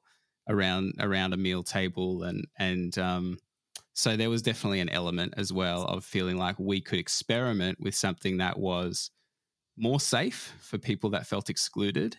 [0.48, 3.38] around around a meal table and and um,
[3.94, 7.94] so there was definitely an element as well of feeling like we could experiment with
[7.94, 9.10] something that was
[9.76, 12.16] more safe for people that felt excluded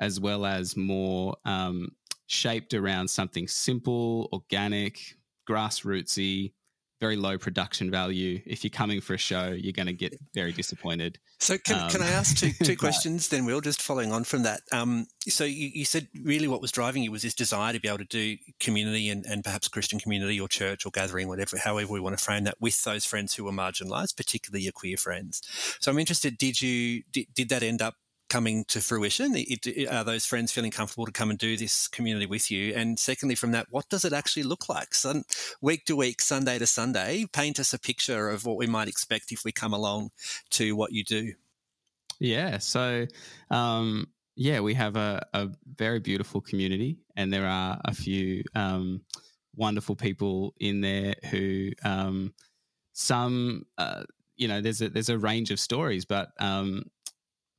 [0.00, 1.88] as well as more um,
[2.26, 5.16] shaped around something simple, organic,
[5.48, 6.52] grassrootsy,
[7.00, 8.40] very low production value.
[8.46, 11.18] If you're coming for a show, you're going to get very disappointed.
[11.38, 14.44] So, can, um, can I ask two, two questions then, Will, just following on from
[14.44, 14.62] that?
[14.72, 17.88] Um, so, you, you, said really what was driving you was this desire to be
[17.88, 21.92] able to do community and, and perhaps Christian community or church or gathering, whatever, however
[21.92, 25.42] we want to frame that, with those friends who were marginalised, particularly your queer friends.
[25.80, 27.96] So, I'm interested, did you, did, did that end up
[28.28, 29.34] coming to fruition?
[29.36, 32.74] It, it, are those friends feeling comfortable to come and do this community with you?
[32.74, 34.94] And secondly, from that, what does it actually look like?
[34.94, 35.24] Sun,
[35.60, 39.32] week to week, Sunday to Sunday, paint us a picture of what we might expect
[39.32, 40.10] if we come along
[40.50, 41.32] to what you do.
[42.20, 42.58] Yeah.
[42.58, 43.06] So,
[43.50, 49.02] um, yeah, we have a, a, very beautiful community, and there are a few um,
[49.54, 52.34] wonderful people in there who um,
[52.92, 53.66] some.
[53.78, 54.04] Uh,
[54.36, 56.84] you know, there's a there's a range of stories, but um,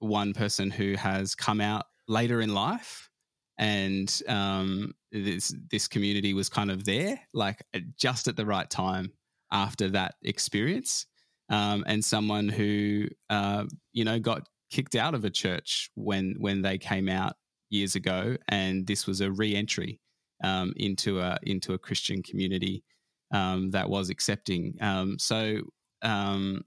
[0.05, 3.09] one person who has come out later in life
[3.57, 7.63] and um, this this community was kind of there, like
[7.97, 9.11] just at the right time
[9.51, 11.05] after that experience,
[11.49, 16.61] um, and someone who uh, you know got kicked out of a church when when
[16.61, 17.35] they came out
[17.69, 20.01] years ago, and this was a re-entry
[20.43, 22.83] um, into a into a Christian community
[23.31, 24.75] um, that was accepting.
[24.81, 25.61] Um, so
[26.01, 26.65] um,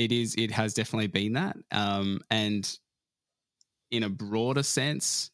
[0.00, 2.78] it is it has definitely been that, um, and
[3.90, 5.30] in a broader sense,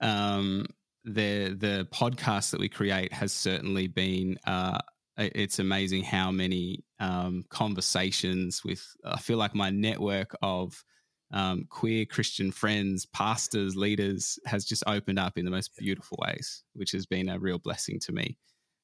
[0.00, 0.66] um,
[1.04, 4.38] the the podcast that we create has certainly been.
[4.44, 4.78] Uh,
[5.16, 8.84] it's amazing how many um, conversations with.
[9.04, 10.82] I feel like my network of
[11.32, 16.64] um, queer Christian friends, pastors, leaders has just opened up in the most beautiful ways,
[16.72, 18.36] which has been a real blessing to me.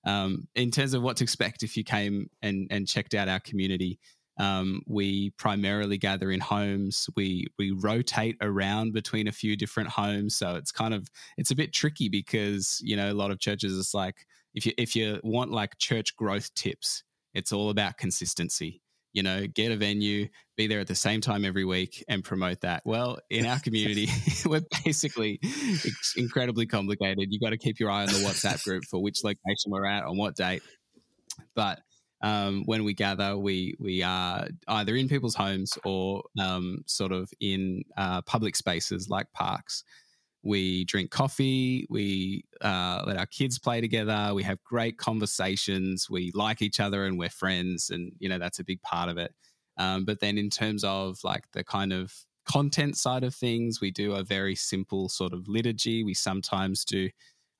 [0.06, 3.40] Um, in terms of what to expect if you came and, and checked out our
[3.40, 3.98] community,
[4.39, 7.09] um, we primarily gather in homes.
[7.16, 11.57] We we rotate around between a few different homes, so it's kind of it's a
[11.57, 15.20] bit tricky because you know a lot of churches it's like if you if you
[15.24, 17.03] want like church growth tips,
[17.34, 18.82] it's all about consistency
[19.12, 22.61] you know, get a venue, be there at the same time every week and promote
[22.61, 22.82] that.
[22.84, 24.09] Well, in our community,
[24.47, 27.26] we're basically it's incredibly complicated.
[27.30, 30.05] You got to keep your eye on the WhatsApp group for which location we're at
[30.05, 30.62] on what date.
[31.55, 31.80] But
[32.20, 37.30] um, when we gather, we we are either in people's homes or um, sort of
[37.40, 39.84] in uh, public spaces like parks.
[40.42, 41.86] We drink coffee.
[41.90, 44.32] We uh, let our kids play together.
[44.34, 46.08] We have great conversations.
[46.08, 47.90] We like each other and we're friends.
[47.90, 49.34] And, you know, that's a big part of it.
[49.76, 52.14] Um, but then in terms of like the kind of
[52.44, 56.04] content side of things, we do a very simple sort of liturgy.
[56.04, 57.10] We sometimes do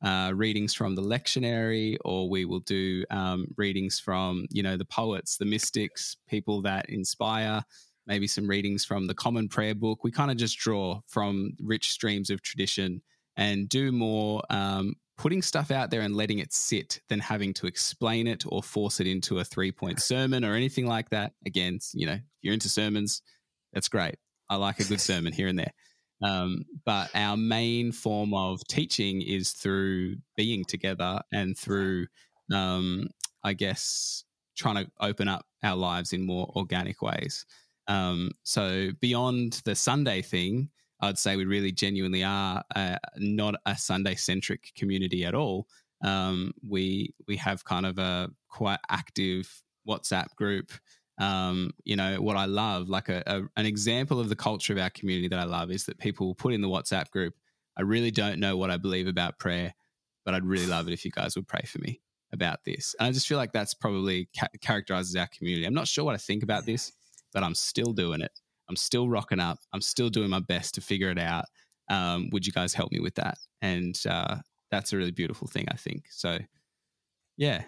[0.03, 4.85] uh, readings from the lectionary, or we will do um, readings from, you know, the
[4.85, 7.63] poets, the mystics, people that inspire
[8.07, 10.03] maybe some readings from the Common Prayer Book.
[10.03, 13.03] We kind of just draw from rich streams of tradition
[13.37, 17.67] and do more um, putting stuff out there and letting it sit than having to
[17.67, 21.33] explain it or force it into a three point sermon or anything like that.
[21.45, 23.21] Again, you know, if you're into sermons,
[23.73, 24.15] that's great.
[24.49, 25.73] I like a good sermon here and there.
[26.23, 32.07] Um, but our main form of teaching is through being together and through,
[32.53, 33.09] um,
[33.45, 34.25] I guess,
[34.57, 37.47] trying to open up our lives in more organic ways.
[37.87, 43.77] Um, so beyond the Sunday thing, I'd say we really genuinely are uh, not a
[43.77, 45.69] Sunday centric community at all.
[46.05, 50.73] Um, we we have kind of a quite active WhatsApp group.
[51.19, 54.79] Um, you know what I love, like a, a, an example of the culture of
[54.79, 57.35] our community that I love is that people will put in the WhatsApp group.
[57.77, 59.75] I really don't know what I believe about prayer,
[60.25, 62.01] but I'd really love it if you guys would pray for me
[62.33, 62.95] about this.
[62.99, 65.65] And I just feel like that's probably ca- characterizes our community.
[65.65, 66.93] I'm not sure what I think about this
[67.33, 68.33] but I'm still doing it.
[68.69, 69.59] I'm still rocking up.
[69.73, 71.47] I'm still doing my best to figure it out.
[71.89, 73.39] Um, would you guys help me with that?
[73.63, 74.37] And uh,
[74.71, 76.05] that's a really beautiful thing, I think.
[76.11, 76.39] So,
[77.37, 77.63] yeah,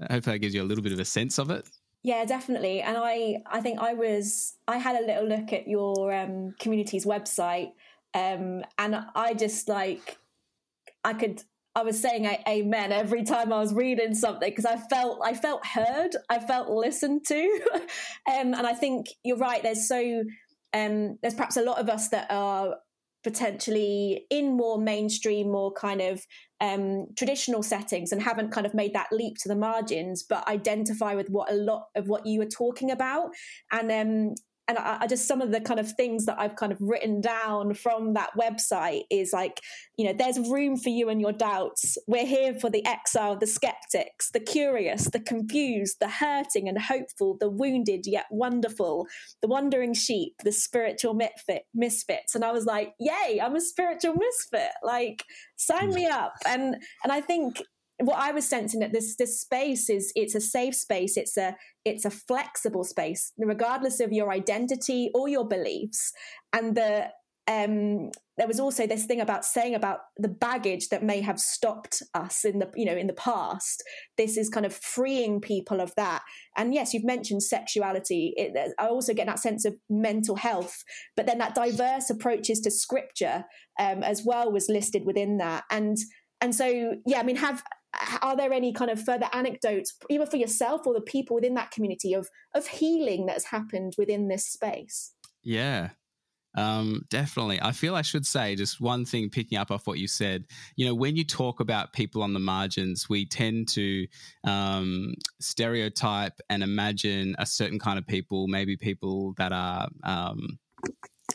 [0.00, 1.68] hopefully that gives you a little bit of a sense of it.
[2.04, 2.82] Yeah, definitely.
[2.82, 7.06] And I, I think I was, I had a little look at your um, community's
[7.06, 7.72] website,
[8.12, 10.18] um, and I just like,
[11.02, 11.42] I could
[11.76, 15.66] I was saying amen every time I was reading something because I felt I felt
[15.66, 19.62] heard, I felt listened to, um, and I think you're right.
[19.62, 20.22] There's so
[20.72, 22.76] um, there's perhaps a lot of us that are
[23.24, 26.22] potentially in more mainstream, more kind of
[26.60, 31.14] um, traditional settings and haven't kind of made that leap to the margins, but identify
[31.14, 33.30] with what a lot of what you were talking about.
[33.72, 34.34] And um,
[34.68, 37.20] and I, I, just some of the kind of things that I've kind of written
[37.20, 39.60] down from that website is like,
[39.96, 41.98] you know, there's room for you and your doubts.
[42.06, 47.36] We're here for the exile, the skeptics, the curious, the confused, the hurting and hopeful,
[47.38, 49.06] the wounded yet wonderful,
[49.42, 52.34] the wandering sheep, the spiritual misfit, misfits.
[52.34, 54.72] And I was like, yay, I'm a spiritual misfit.
[54.82, 55.24] Like,
[55.56, 56.34] sign me up.
[56.46, 57.62] And and I think
[57.98, 61.16] what I was sensing that this this space is it's a safe space.
[61.16, 66.12] It's a it's a flexible space, regardless of your identity or your beliefs.
[66.52, 67.10] And the
[67.46, 72.02] um, there was also this thing about saying about the baggage that may have stopped
[72.14, 73.84] us in the you know in the past.
[74.16, 76.22] This is kind of freeing people of that.
[76.56, 78.32] And yes, you've mentioned sexuality.
[78.36, 80.82] It, I also get that sense of mental health,
[81.16, 83.44] but then that diverse approaches to scripture
[83.78, 85.64] um, as well was listed within that.
[85.70, 85.96] And
[86.40, 87.62] and so yeah, I mean, have
[88.22, 91.70] are there any kind of further anecdotes either for yourself or the people within that
[91.70, 95.90] community of of healing that's happened within this space yeah
[96.56, 97.60] um, definitely.
[97.60, 100.44] I feel I should say just one thing picking up off what you said.
[100.76, 104.06] You know, when you talk about people on the margins, we tend to
[104.44, 110.58] um, stereotype and imagine a certain kind of people, maybe people that are um,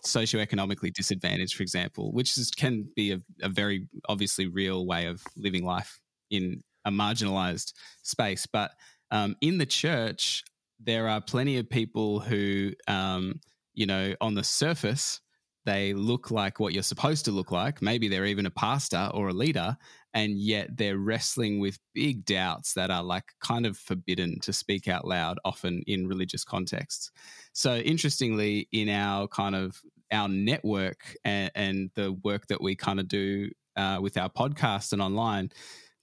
[0.06, 5.22] socioeconomically disadvantaged, for example, which is, can be a, a very obviously real way of
[5.36, 6.00] living life
[6.30, 7.74] in a marginalized
[8.04, 8.46] space.
[8.46, 8.72] But
[9.12, 10.44] um, in the church,
[10.80, 13.42] there are plenty of people who, um,
[13.74, 15.22] you know, on the surface,
[15.66, 17.82] they look like what you're supposed to look like.
[17.82, 19.78] Maybe they're even a pastor or a leader,
[20.14, 24.88] and yet they're wrestling with big doubts that are like kind of forbidden to speak
[24.88, 27.12] out loud, often in religious contexts.
[27.54, 29.80] So, interestingly, in our kind of
[30.12, 34.94] our network and, and the work that we kind of do uh, with our podcast
[34.94, 35.52] and online,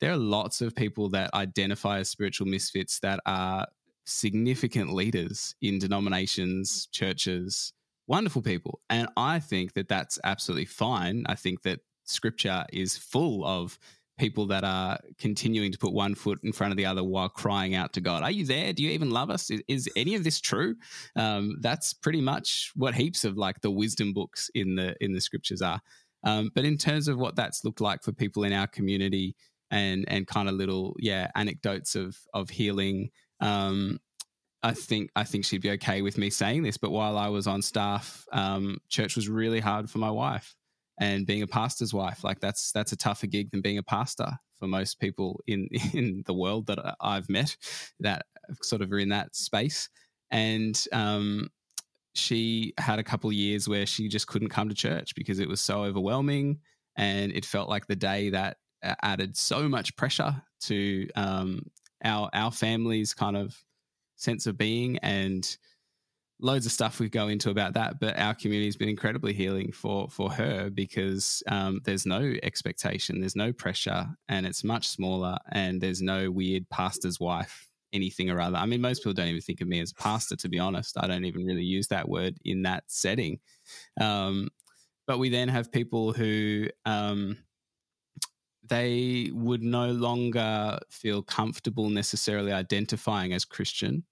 [0.01, 3.67] there are lots of people that identify as spiritual misfits that are
[4.05, 7.73] significant leaders in denominations, churches,
[8.07, 8.81] wonderful people.
[8.89, 11.25] And I think that that's absolutely fine.
[11.29, 13.79] I think that scripture is full of
[14.19, 17.75] people that are continuing to put one foot in front of the other while crying
[17.75, 18.73] out to God, Are you there?
[18.73, 19.51] Do you even love us?
[19.51, 20.77] Is, is any of this true?
[21.17, 25.21] Um, that's pretty much what heaps of like the wisdom books in the in the
[25.21, 25.81] scriptures are.
[26.25, 29.37] Um, but in terms of what that's looked like for people in our community
[29.71, 33.11] and and kind of little yeah anecdotes of of healing,
[33.41, 33.99] um,
[34.63, 36.77] I think I think she'd be okay with me saying this.
[36.77, 40.55] But while I was on staff, um, church was really hard for my wife
[40.99, 44.31] and being a pastor's wife like that's that's a tougher gig than being a pastor
[44.59, 47.57] for most people in in the world that I've met
[48.01, 48.27] that
[48.63, 49.89] sort of are in that space
[50.31, 51.49] and um,
[52.15, 55.49] she had a couple of years where she just couldn't come to church because it
[55.49, 56.59] was so overwhelming
[56.97, 58.57] and it felt like the day that
[59.03, 61.63] added so much pressure to um,
[62.05, 63.57] our our family's kind of
[64.17, 65.57] sense of being and
[66.39, 69.73] loads of stuff we go into about that, but our community has been incredibly healing
[69.73, 75.37] for for her because um, there's no expectation, there's no pressure, and it's much smaller,
[75.53, 78.57] and there's no weird pastor's wife anything or other.
[78.57, 80.97] I mean, most people don't even think of me as a pastor, to be honest.
[80.99, 83.39] I don't even really use that word in that setting.
[84.01, 84.49] Um,
[85.07, 87.39] but we then have people who um,
[88.69, 94.05] they would no longer feel comfortable necessarily identifying as Christian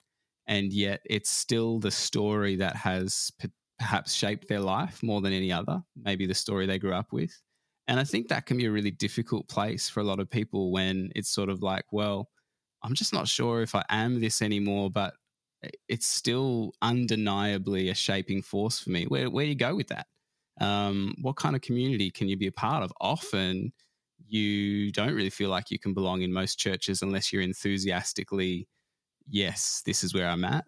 [0.46, 3.32] and yet it's still the story that has
[3.78, 7.40] perhaps shaped their life more than any other, maybe the story they grew up with.
[7.88, 10.72] And I think that can be a really difficult place for a lot of people
[10.72, 12.30] when it's sort of like, well,
[12.82, 15.14] I'm just not sure if I am this anymore, but
[15.88, 19.04] it's still undeniably a shaping force for me.
[19.04, 20.06] Where where do you go with that?
[20.60, 22.92] Um, what kind of community can you be a part of?
[23.00, 23.72] Often
[24.26, 28.68] you don't really feel like you can belong in most churches unless you're enthusiastically
[29.28, 30.64] yes, this is where I'm at.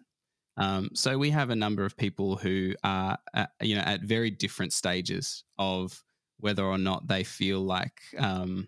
[0.57, 4.31] Um, so we have a number of people who are, at, you know, at very
[4.31, 6.03] different stages of
[6.39, 8.67] whether or not they feel like um,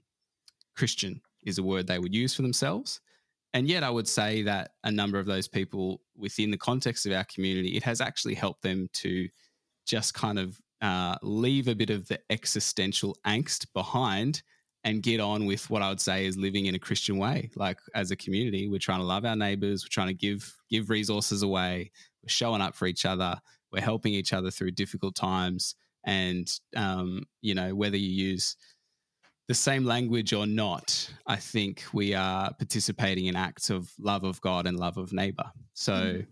[0.76, 3.02] Christian is a word they would use for themselves.
[3.56, 7.14] And yet, I would say that a number of those people within the context of
[7.14, 9.28] our community, it has actually helped them to
[9.88, 14.44] just kind of uh, leave a bit of the existential angst behind
[14.84, 17.50] and get on with what I would say is living in a Christian way.
[17.56, 20.90] Like as a community, we're trying to love our neighbors, we're trying to give give
[20.90, 21.92] resources away,
[22.24, 23.40] we're showing up for each other,
[23.72, 25.76] we're helping each other through difficult times,
[26.06, 28.56] and um, you know whether you use
[29.50, 34.40] the same language or not, I think we are participating in acts of love of
[34.42, 35.52] God and love of neighbor.
[35.74, 36.28] So, mm.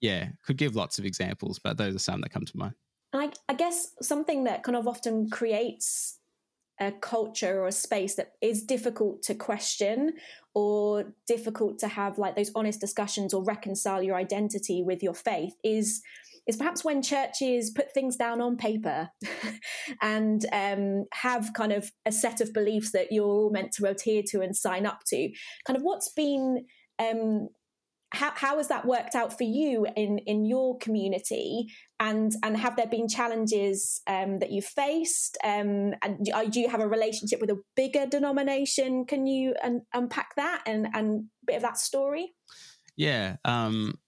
[0.00, 2.74] yeah, could give lots of examples, but those are some that come to mind.
[3.12, 6.20] I, I guess something that kind of often creates
[6.82, 10.14] a culture or a space that is difficult to question
[10.54, 15.54] or difficult to have like those honest discussions or reconcile your identity with your faith
[15.62, 16.02] is
[16.44, 19.08] is perhaps when churches put things down on paper
[20.02, 24.24] and um, have kind of a set of beliefs that you're all meant to adhere
[24.26, 25.30] to and sign up to.
[25.64, 26.66] Kind of what's been
[26.98, 27.46] um,
[28.12, 31.66] how, how has that worked out for you in in your community
[32.02, 35.38] and and have there been challenges um, that you faced?
[35.44, 39.06] Um, and do you have a relationship with a bigger denomination?
[39.06, 42.34] Can you un- unpack that and and a bit of that story?
[42.96, 43.98] Yeah um,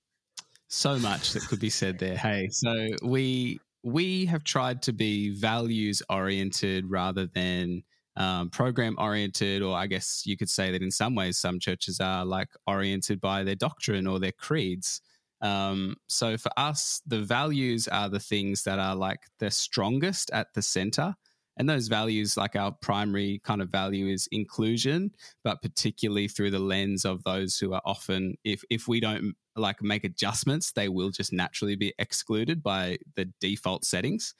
[0.69, 2.17] so much that could be said there.
[2.17, 7.85] Hey so we we have tried to be values oriented rather than
[8.17, 12.01] um, program oriented, or I guess you could say that in some ways, some churches
[12.01, 15.01] are like oriented by their doctrine or their creeds.
[15.45, 20.55] Um, so for us, the values are the things that are like the strongest at
[20.55, 21.15] the center.
[21.57, 25.13] And those values, like our primary kind of value is inclusion,
[25.45, 29.81] but particularly through the lens of those who are often, if, if we don't like
[29.83, 34.35] make adjustments, they will just naturally be excluded by the default settings.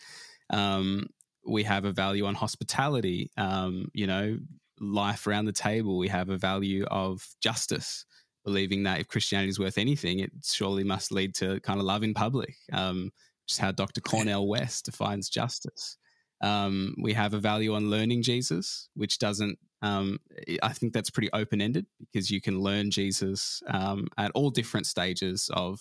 [0.51, 1.07] Um,
[1.47, 4.39] we have a value on hospitality, um, you know,
[4.81, 5.99] life around the table.
[5.99, 8.07] We have a value of justice,
[8.45, 12.03] believing that if Christianity is worth anything, it surely must lead to kind of love
[12.03, 13.05] in public, um,
[13.45, 14.01] which is how Dr.
[14.01, 15.97] Cornel West defines justice.
[16.41, 20.19] Um, we have a value on learning Jesus, which doesn't, um,
[20.63, 24.87] I think that's pretty open ended because you can learn Jesus um, at all different
[24.87, 25.81] stages of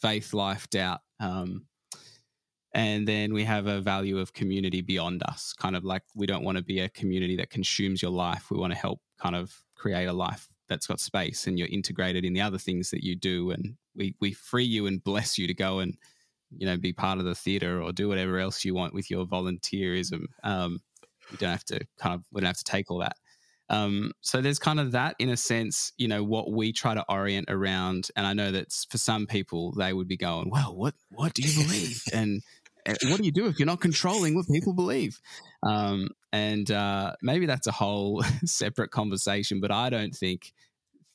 [0.00, 1.00] faith, life, doubt.
[1.20, 1.66] Um,
[2.76, 6.42] And then we have a value of community beyond us, kind of like we don't
[6.44, 8.50] want to be a community that consumes your life.
[8.50, 12.24] We want to help kind of create a life that's got space and you're integrated
[12.24, 13.50] in the other things that you do.
[13.50, 15.96] And we, we free you and bless you to go and,
[16.56, 19.26] you know, be part of the theater or do whatever else you want with your
[19.26, 20.26] volunteerism.
[20.42, 20.80] Um,
[21.30, 23.16] you don't have to kind of, we don't have to take all that.
[23.70, 27.04] Um, so there's kind of that in a sense, you know, what we try to
[27.08, 28.08] orient around.
[28.14, 31.42] And I know that for some people, they would be going, well, what, what do
[31.42, 32.02] you believe?
[32.12, 32.42] and
[32.86, 35.18] eh, what do you do if you're not controlling what people believe?
[35.62, 40.52] Um, and uh, maybe that's a whole separate conversation, but I don't think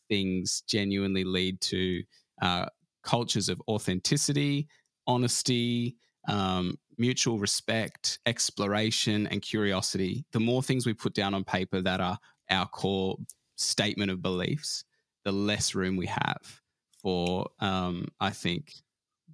[0.08, 2.04] things genuinely lead to
[2.42, 2.68] uh,
[3.04, 4.70] cultures of authenticity,
[5.08, 5.98] honesty,
[6.30, 10.24] um, mutual respect, exploration, and curiosity.
[10.32, 12.18] The more things we put down on paper that are
[12.50, 13.18] our core
[13.58, 14.86] statement of beliefs,
[15.26, 16.62] the less room we have
[17.02, 18.72] for, um, I think,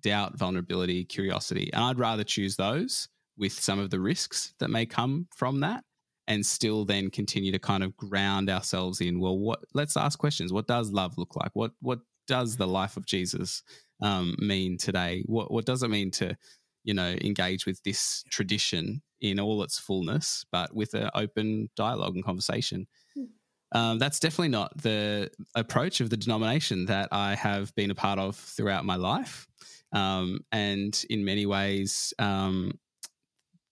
[0.02, 1.70] doubt, vulnerability, curiosity.
[1.72, 3.08] And I'd rather choose those
[3.38, 5.84] with some of the risks that may come from that
[6.28, 10.52] and still then continue to kind of ground ourselves in well what let's ask questions.
[10.52, 11.52] What does love look like?
[11.54, 13.64] What what does the life of jesus
[14.02, 15.24] um, mean today?
[15.26, 16.38] What what does it mean to
[16.84, 22.16] you know engage with this tradition in all its fullness but with an open dialogue
[22.16, 22.88] and conversation?
[23.16, 23.78] Hmm.
[23.78, 28.20] um, that's definitely not the approach of the denomination that i have been a part
[28.20, 29.48] of throughout my life.
[29.92, 32.78] Um, and in many ways um,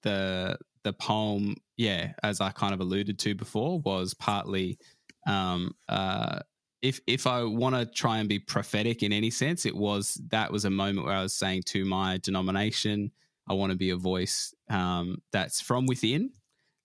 [0.04, 4.78] the the poem, yeah, as I kind of alluded to before, was partly
[5.26, 6.40] um, uh,
[6.82, 10.52] if if I want to try and be prophetic in any sense, it was that
[10.52, 13.12] was a moment where I was saying to my denomination,
[13.50, 16.32] I want to be a voice um, that's from within,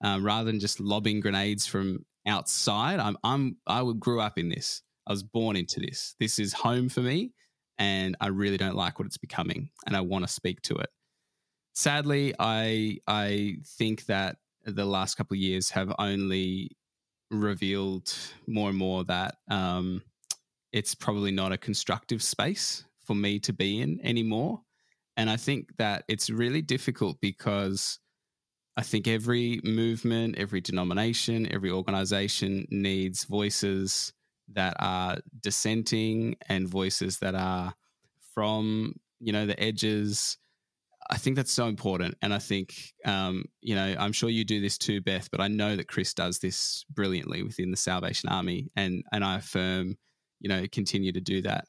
[0.02, 3.00] um, rather than just lobbing grenades from outside.
[3.00, 4.82] I'm I'm I grew up in this.
[5.06, 6.14] I was born into this.
[6.20, 7.32] This is home for me,
[7.78, 10.90] and I really don't like what it's becoming, and I want to speak to it
[11.78, 16.72] sadly, I I think that the last couple of years have only
[17.30, 18.12] revealed
[18.46, 20.02] more and more that um,
[20.72, 24.60] it's probably not a constructive space for me to be in anymore.
[25.16, 28.00] And I think that it's really difficult because
[28.76, 34.12] I think every movement, every denomination, every organization needs voices
[34.52, 37.74] that are dissenting and voices that are
[38.34, 40.38] from, you know, the edges
[41.10, 42.16] I think that's so important.
[42.20, 45.48] And I think, um, you know, I'm sure you do this too, Beth, but I
[45.48, 48.70] know that Chris does this brilliantly within the Salvation Army.
[48.76, 49.96] And, and I affirm,
[50.40, 51.64] you know, continue to do that.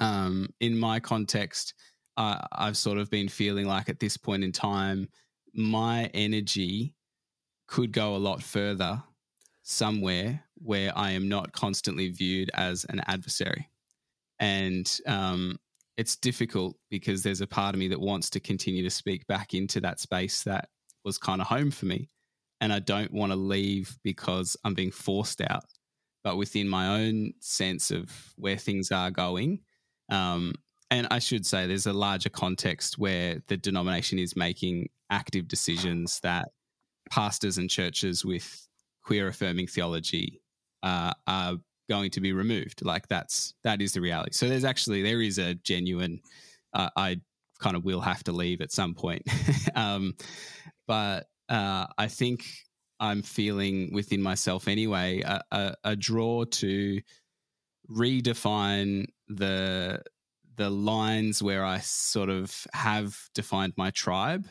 [0.00, 1.74] Um, in my context,
[2.16, 5.08] uh, I've sort of been feeling like at this point in time,
[5.52, 6.94] my energy
[7.66, 9.02] could go a lot further
[9.62, 13.68] somewhere where I am not constantly viewed as an adversary.
[14.38, 15.58] And um,
[15.96, 19.54] it's difficult because there's a part of me that wants to continue to speak back
[19.54, 20.68] into that space that
[21.04, 22.10] was kind of home for me.
[22.60, 25.64] And I don't want to leave because I'm being forced out.
[26.22, 29.60] But within my own sense of where things are going,
[30.10, 30.54] um,
[30.90, 36.20] and I should say there's a larger context where the denomination is making active decisions
[36.20, 36.48] that
[37.10, 38.68] pastors and churches with
[39.02, 40.40] queer affirming theology
[40.82, 41.54] uh, are
[41.88, 42.84] going to be removed.
[42.84, 44.32] Like that's that is the reality.
[44.32, 46.20] So there's actually there is a genuine.
[46.72, 47.20] Uh, I
[47.60, 49.22] kind of will have to leave at some point,
[49.74, 50.14] um,
[50.86, 52.44] but uh, I think
[53.00, 57.00] I'm feeling within myself anyway a, a, a draw to
[57.90, 60.02] redefine the
[60.56, 64.46] the lines where I sort of have defined my tribe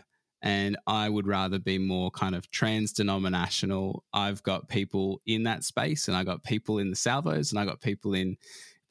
[0.46, 4.04] and I would rather be more kind of trans denominational.
[4.14, 7.66] I've got people in that space, and I got people in the salvos, and I
[7.66, 8.38] got people in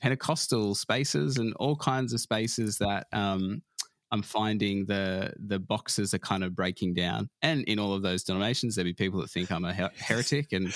[0.03, 3.63] Pentecostal spaces, and all kinds of spaces that um,
[4.11, 7.31] I'm finding the the boxes are kind of breaking down.
[7.41, 10.53] And in all of those denominations, there'll be people that think I'm a her- heretic,
[10.53, 10.75] and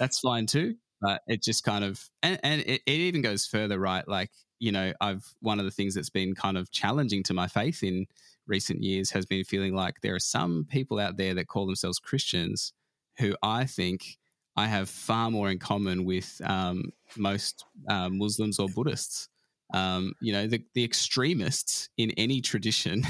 [0.00, 0.74] that's fine too.
[1.00, 4.06] But it just kind of and, and it, it even goes further, right?
[4.08, 7.46] Like you know, I've one of the things that's been kind of challenging to my
[7.46, 8.06] faith in
[8.50, 11.98] recent years has been feeling like there are some people out there that call themselves
[11.98, 12.72] Christians
[13.18, 14.18] who I think
[14.56, 19.28] I have far more in common with um, most uh, Muslims or Buddhists.
[19.72, 23.04] Um, you know, the, the extremists in any tradition,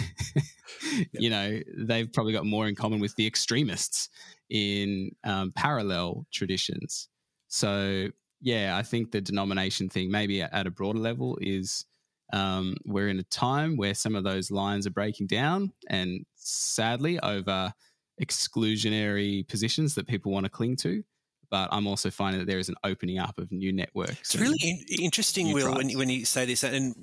[1.13, 4.11] you know, they've probably got more in common with the extremists
[4.51, 7.09] in um, parallel traditions.
[7.49, 8.09] So,
[8.43, 11.87] yeah, I think the denomination thing, maybe at a broader level, is
[12.33, 17.19] um, we're in a time where some of those lines are breaking down, and sadly,
[17.21, 17.73] over
[18.21, 21.03] exclusionary positions that people want to cling to.
[21.51, 24.35] But I'm also finding that there is an opening up of new networks.
[24.35, 26.63] It's really in- interesting, Will, when you, when you say this.
[26.63, 26.95] And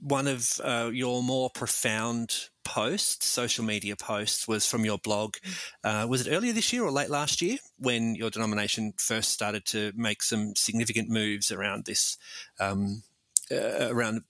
[0.00, 5.36] one of uh, your more profound post, social media post, was from your blog.
[5.82, 9.64] Uh, was it earlier this year or late last year when your denomination first started
[9.66, 12.16] to make some significant moves around this,
[12.60, 13.02] um,
[13.50, 14.22] uh, around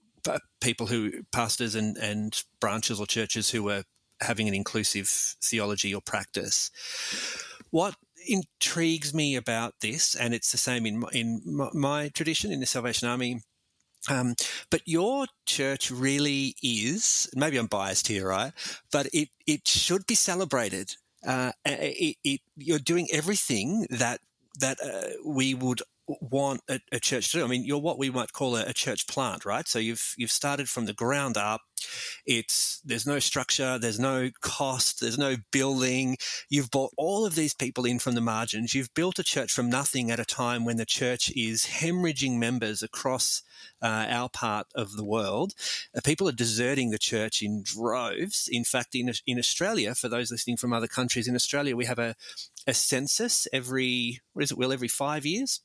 [0.61, 3.85] people who, pastors and, and branches or churches who were
[4.21, 5.09] having an inclusive
[5.43, 6.71] theology or practice?
[7.71, 7.97] What
[8.27, 11.43] intrigues me about this, and it's the same in my, in
[11.75, 13.41] my tradition in the Salvation Army
[14.09, 14.35] um,
[14.71, 18.53] but your church really is, maybe I'm biased here, right?
[18.93, 20.95] But it, it should be celebrated.
[21.27, 24.21] Uh, it, it, you're doing everything that
[24.61, 27.45] that uh, we would want a, a, church to do.
[27.45, 29.67] I mean, you're what we might call a, a, church plant, right?
[29.67, 31.63] So you've you've started from the ground up.
[32.27, 36.17] It's there's no structure, there's no cost, there's no building.
[36.51, 38.75] You've brought all of these people in from the margins.
[38.75, 42.83] You've built a church from nothing at a time when the church is hemorrhaging members
[42.83, 43.43] across
[43.83, 45.53] uh, our part of the world.
[45.97, 48.49] Uh, people are deserting the church in droves.
[48.51, 51.99] In fact, in in Australia, for those listening from other countries, in Australia we have
[51.99, 52.15] a
[52.67, 54.59] a census every what is it?
[54.59, 55.61] Will every five years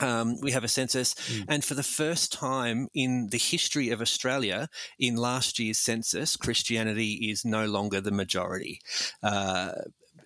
[0.00, 1.44] um, we have a census, mm.
[1.48, 4.68] and for the first time in the history of Australia,
[4.98, 8.80] in last year's census, Christianity is no longer the majority
[9.22, 9.72] uh,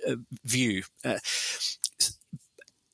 [0.07, 0.83] uh view.
[1.05, 1.19] Uh,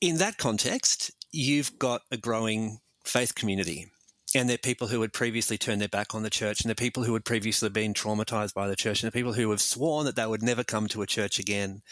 [0.01, 3.87] in that context, you've got a growing faith community.
[4.35, 7.03] And they're people who had previously turned their back on the church, and they're people
[7.03, 10.15] who had previously been traumatized by the church, and the people who have sworn that
[10.15, 11.83] they would never come to a church again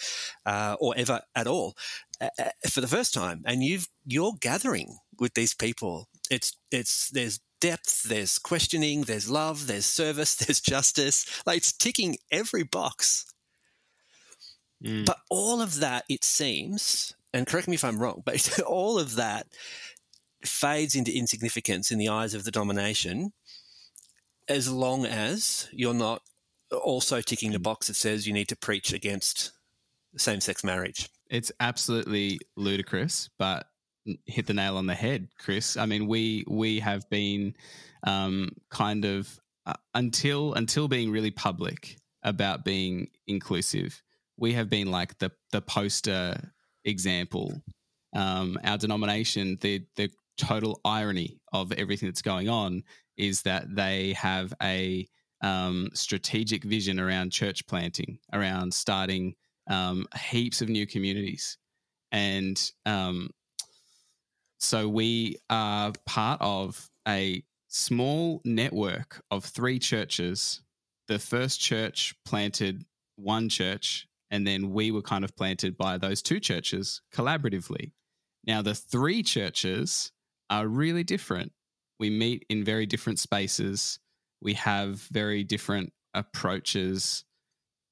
[0.48, 1.76] uh, or ever at all
[2.70, 6.08] for the first time, and you've you're gathering with these people.
[6.30, 11.26] It's it's there's depth, there's questioning, there's love, there's service, there's justice.
[11.46, 13.26] Like it's ticking every box.
[14.84, 15.06] Mm.
[15.06, 19.16] But all of that, it seems, and correct me if I'm wrong, but all of
[19.16, 19.48] that
[20.44, 23.32] fades into insignificance in the eyes of the domination
[24.50, 26.24] as long as you're not
[26.72, 29.52] also ticking the box that says you need to preach against
[30.18, 31.10] same sex marriage.
[31.32, 33.66] It's absolutely ludicrous, but
[34.26, 35.78] hit the nail on the head, Chris.
[35.78, 37.56] I mean, we we have been
[38.06, 44.04] um, kind of uh, until until being really public about being inclusive.
[44.38, 46.52] We have been like the the poster
[46.84, 47.64] example.
[48.14, 52.84] Um, our denomination, the the total irony of everything that's going on
[53.16, 55.08] is that they have a
[55.42, 59.36] um, strategic vision around church planting, around starting
[59.70, 61.58] um, heaps of new communities.
[62.12, 63.30] And um,
[64.60, 70.62] so we are part of a small network of three churches.
[71.08, 72.86] The first church planted
[73.16, 77.92] one church, and then we were kind of planted by those two churches collaboratively.
[78.46, 80.12] Now, the three churches
[80.50, 81.52] are really different.
[82.00, 84.00] We meet in very different spaces.
[84.42, 87.24] We have very different approaches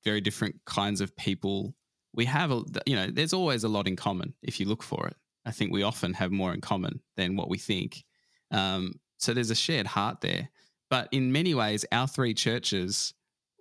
[0.03, 1.75] very different kinds of people.
[2.13, 5.07] We have, a, you know, there's always a lot in common if you look for
[5.07, 5.15] it.
[5.45, 8.03] I think we often have more in common than what we think.
[8.51, 10.49] Um, so there's a shared heart there.
[10.89, 13.13] But in many ways, our three churches,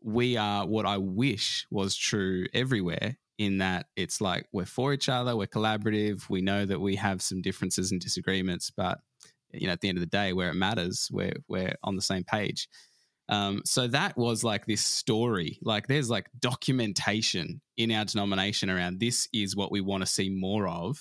[0.03, 5.09] we are what I wish was true everywhere in that it's like we're for each
[5.09, 8.99] other, we're collaborative, we know that we have some differences and disagreements, but
[9.53, 12.03] you know, at the end of the day, where it matters, we're we're on the
[12.03, 12.68] same page.
[13.29, 15.59] Um, so that was like this story.
[15.62, 20.31] Like there's like documentation in our denomination around this is what we want to see
[20.31, 20.99] more of.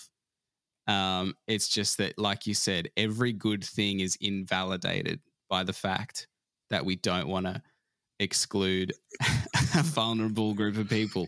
[0.88, 5.20] Um, it's just that, like you said, every good thing is invalidated
[5.50, 6.28] by the fact
[6.70, 7.62] that we don't want to
[8.20, 8.94] exclude
[9.76, 11.28] a vulnerable group of people.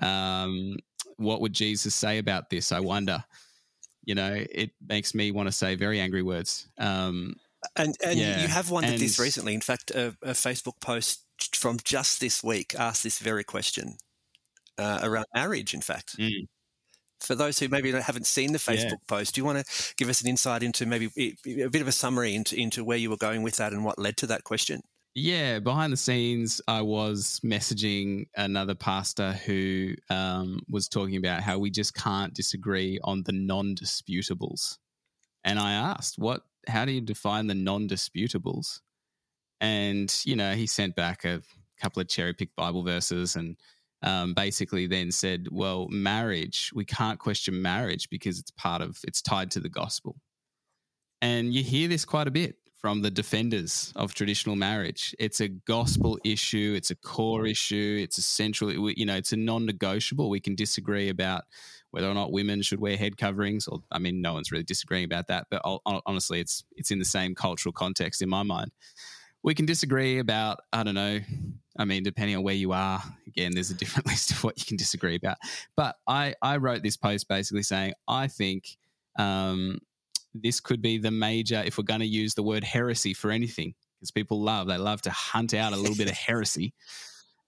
[0.00, 0.76] Um,
[1.16, 2.72] what would Jesus say about this?
[2.72, 3.24] I wonder.
[4.04, 6.68] You know, it makes me want to say very angry words.
[6.78, 7.36] Um,
[7.76, 8.42] and and yeah.
[8.42, 9.54] you have wondered and this recently.
[9.54, 13.96] In fact, a, a, Facebook post from just this week asked this very question
[14.78, 15.74] uh, around marriage.
[15.74, 16.46] In fact, mm.
[17.20, 19.08] for those who maybe haven't seen the Facebook yeah.
[19.08, 21.10] post, do you want to give us an insight into maybe
[21.46, 23.98] a bit of a summary into into where you were going with that and what
[23.98, 24.82] led to that question?
[25.16, 31.58] Yeah, behind the scenes, I was messaging another pastor who um, was talking about how
[31.58, 34.78] we just can't disagree on the non disputables.
[35.44, 38.80] And I asked, what how do you define the non-disputables?
[39.60, 41.42] And you know, he sent back a
[41.80, 43.56] couple of cherry-picked Bible verses and
[44.02, 49.22] um, basically then said, "Well, marriage, we can't question marriage because it's part of it's
[49.22, 50.16] tied to the gospel."
[51.22, 55.14] And you hear this quite a bit from the defenders of traditional marriage.
[55.18, 56.74] It's a gospel issue.
[56.76, 57.98] It's a core issue.
[58.02, 58.70] It's a central.
[58.90, 60.28] You know, it's a non-negotiable.
[60.28, 61.44] We can disagree about
[61.94, 63.68] whether or not women should wear head coverings.
[63.68, 65.46] Or I mean, no one's really disagreeing about that.
[65.48, 68.72] But honestly, it's it's in the same cultural context in my mind.
[69.44, 71.20] we can disagree about, I don't know,
[71.78, 74.64] I mean, depending on where you are, again, there's a different list of what you
[74.64, 75.36] can disagree about.
[75.76, 78.76] But I, I wrote this post basically saying, I think
[79.18, 79.78] um,
[80.34, 83.74] this could be the major, if we're going to use the word heresy for anything,
[84.00, 86.72] because people love, they love to hunt out a little bit of heresy.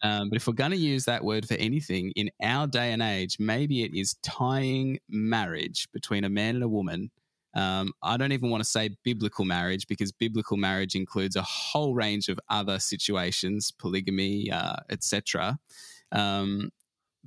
[0.06, 3.02] Um, but if we're going to use that word for anything in our day and
[3.02, 7.10] age, maybe it is tying marriage between a man and a woman.
[7.54, 11.92] Um, I don't even want to say biblical marriage because biblical marriage includes a whole
[11.92, 15.58] range of other situations, polygamy, uh, etc.
[16.12, 16.70] Um,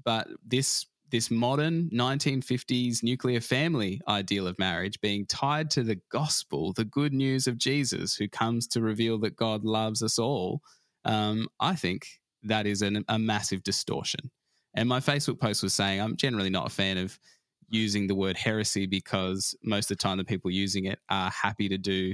[0.01, 6.71] but this this modern 1950s nuclear family ideal of marriage being tied to the gospel,
[6.71, 10.61] the good news of Jesus, who comes to reveal that God loves us all,
[11.05, 14.31] um, I think that is an, a massive distortion.
[14.75, 17.17] And my Facebook post was saying I'm generally not a fan of
[17.69, 21.69] using the word heresy because most of the time the people using it are happy
[21.69, 22.13] to do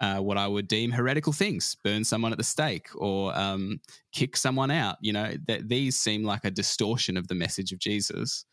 [0.00, 3.80] uh, what I would deem heretical things, burn someone at the stake or um,
[4.12, 4.96] kick someone out.
[5.00, 8.44] You know, that these seem like a distortion of the message of Jesus.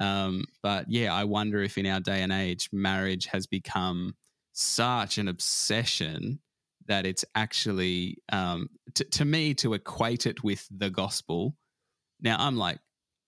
[0.00, 4.14] Um, but yeah, I wonder if in our day and age, marriage has become
[4.52, 6.40] such an obsession
[6.88, 11.54] that it's actually, um, t- to me, to equate it with the gospel.
[12.20, 12.78] Now, I'm like,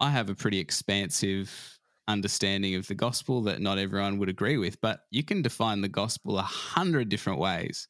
[0.01, 4.81] I have a pretty expansive understanding of the gospel that not everyone would agree with,
[4.81, 7.87] but you can define the gospel a hundred different ways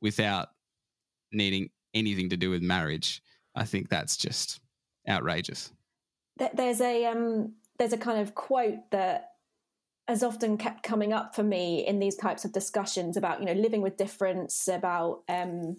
[0.00, 0.48] without
[1.32, 3.22] needing anything to do with marriage.
[3.54, 4.60] I think that's just
[5.08, 5.72] outrageous.
[6.54, 9.29] There's a um, there's a kind of quote that
[10.10, 13.52] has often kept coming up for me in these types of discussions about you know
[13.52, 15.76] living with difference, about um,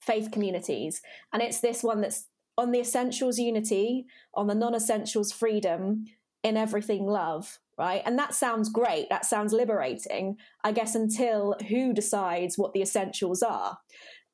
[0.00, 1.02] faith communities,
[1.32, 6.06] and it's this one that's on the essentials unity, on the non-essentials freedom,
[6.42, 8.02] in everything love right?
[8.04, 9.08] And that sounds great.
[9.08, 13.78] That sounds liberating i guess until who decides what the essentials are.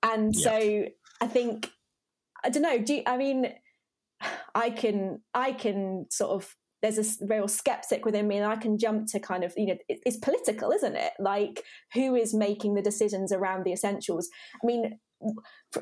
[0.02, 0.84] And so
[1.20, 1.70] i think
[2.44, 3.52] i don't know do you, i mean
[4.54, 8.76] i can i can sort of there's a real skeptic within me and i can
[8.78, 11.12] jump to kind of you know it, it's political isn't it?
[11.18, 14.28] Like who is making the decisions around the essentials?
[14.62, 14.98] I mean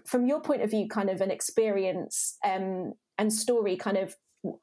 [0.07, 4.15] from your point of view kind of an experience um, and story kind of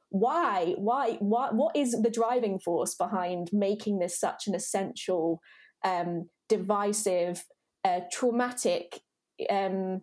[0.09, 5.41] why why why what is the driving force behind making this such an essential
[5.83, 7.45] um, divisive
[7.85, 9.01] uh, traumatic
[9.49, 10.01] um,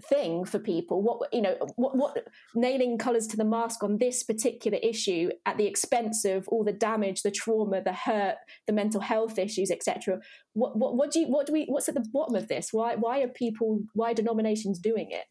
[0.00, 1.02] thing for people?
[1.02, 5.56] What you know what, what nailing colors to the mask on this particular issue at
[5.56, 8.36] the expense of all the damage the trauma the hurt
[8.66, 10.20] the mental health issues etc
[10.52, 12.72] what, what what do you what do we what's at the bottom of this?
[12.72, 15.24] Why why are people why denominations doing it?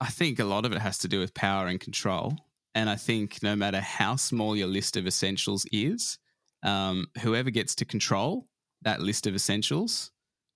[0.00, 2.36] I think a lot of it has to do with power and control.
[2.74, 6.18] And I think no matter how small your list of essentials is,
[6.64, 8.48] um, whoever gets to control
[8.82, 10.10] that list of essentials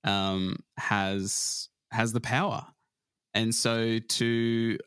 [0.04, 2.66] um, has has the power.
[3.38, 4.78] And so to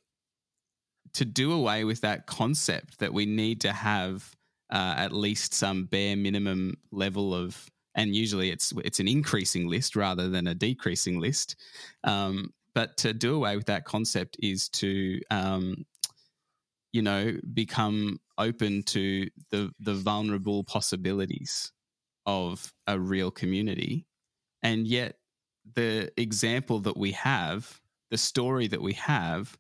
[1.14, 4.36] to do away with that concept that we need to have
[4.72, 9.96] uh, at least some bare minimum level of, and usually it's it's an increasing list
[9.96, 11.56] rather than a decreasing list.
[12.04, 15.86] Um, but to do away with that concept is to um,
[16.92, 21.72] you know, become open to the the vulnerable possibilities
[22.26, 24.06] of a real community.
[24.62, 25.16] And yet
[25.76, 27.81] the example that we have,
[28.12, 29.58] the story that we have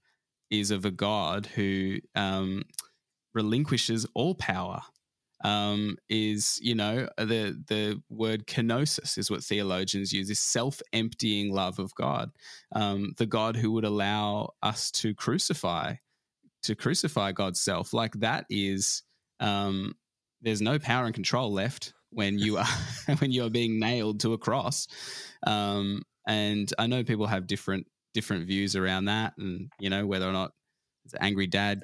[0.51, 2.63] is of a God who um,
[3.33, 4.81] relinquishes all power.
[5.43, 11.51] Um, is you know the the word kenosis is what theologians use is self emptying
[11.51, 12.29] love of God,
[12.73, 15.95] um, the God who would allow us to crucify
[16.63, 17.93] to crucify God's self.
[17.93, 19.03] Like that is
[19.39, 19.95] um,
[20.41, 22.67] there's no power and control left when you are
[23.19, 24.87] when you are being nailed to a cross.
[25.45, 30.27] Um, and I know people have different different views around that, and you know whether
[30.27, 30.51] or not
[31.05, 31.83] it's an angry dad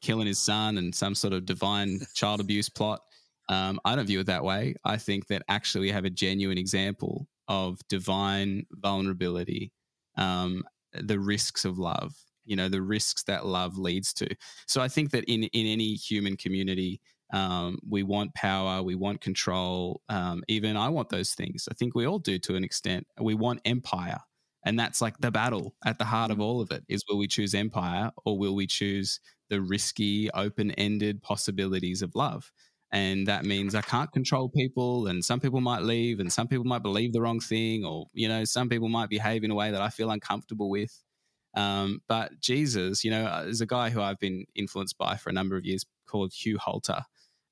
[0.00, 3.00] killing his son and some sort of divine child abuse plot.
[3.48, 4.74] Um, I don't view it that way.
[4.84, 9.72] I think that actually we have a genuine example of divine vulnerability,
[10.16, 10.62] um,
[10.94, 12.14] the risks of love,
[12.44, 14.28] you know the risks that love leads to
[14.66, 17.00] so i think that in in any human community
[17.32, 21.94] um, we want power we want control um, even i want those things i think
[21.94, 24.20] we all do to an extent we want empire
[24.64, 27.26] and that's like the battle at the heart of all of it is will we
[27.26, 32.50] choose empire or will we choose the risky open-ended possibilities of love?
[32.92, 36.64] And that means i can't control people and some people might leave and some people
[36.64, 39.70] might believe the wrong thing or you know some people might behave in a way
[39.72, 41.02] that i feel uncomfortable with.
[41.56, 45.30] Um, but Jesus, you know, uh, there's a guy who I've been influenced by for
[45.30, 47.02] a number of years called Hugh Halter.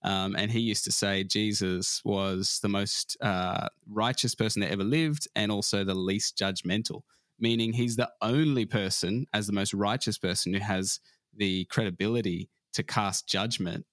[0.05, 4.85] Um, and he used to say Jesus was the most uh, righteous person that ever
[4.85, 7.03] lived and also the least judgmental,
[7.39, 10.99] meaning he's the only person, as the most righteous person, who has
[11.37, 13.87] the credibility to cast judgment.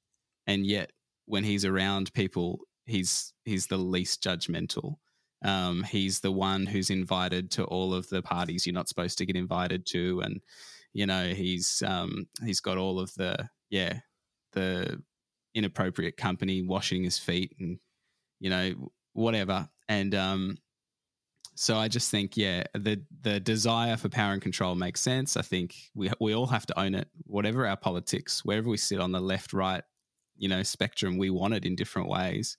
[0.47, 0.91] And yet,
[1.25, 4.95] when he's around people, he's he's the least judgmental.
[5.45, 9.25] Um, he's the one who's invited to all of the parties you're not supposed to
[9.25, 10.41] get invited to, and
[10.91, 13.99] you know he's um, he's got all of the yeah
[14.53, 15.01] the
[15.55, 17.79] inappropriate company washing his feet and
[18.39, 20.57] you know whatever and um
[21.59, 25.35] so I just think, yeah, the the desire for power and control makes sense.
[25.35, 29.01] I think we we all have to own it, whatever our politics, wherever we sit
[29.01, 29.83] on the left, right,
[30.37, 32.55] you know, spectrum, we want it in different ways.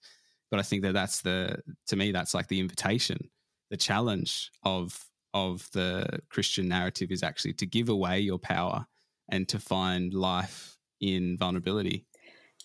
[0.51, 3.30] But I think that that's the to me that's like the invitation,
[3.70, 8.84] the challenge of of the Christian narrative is actually to give away your power
[9.30, 12.05] and to find life in vulnerability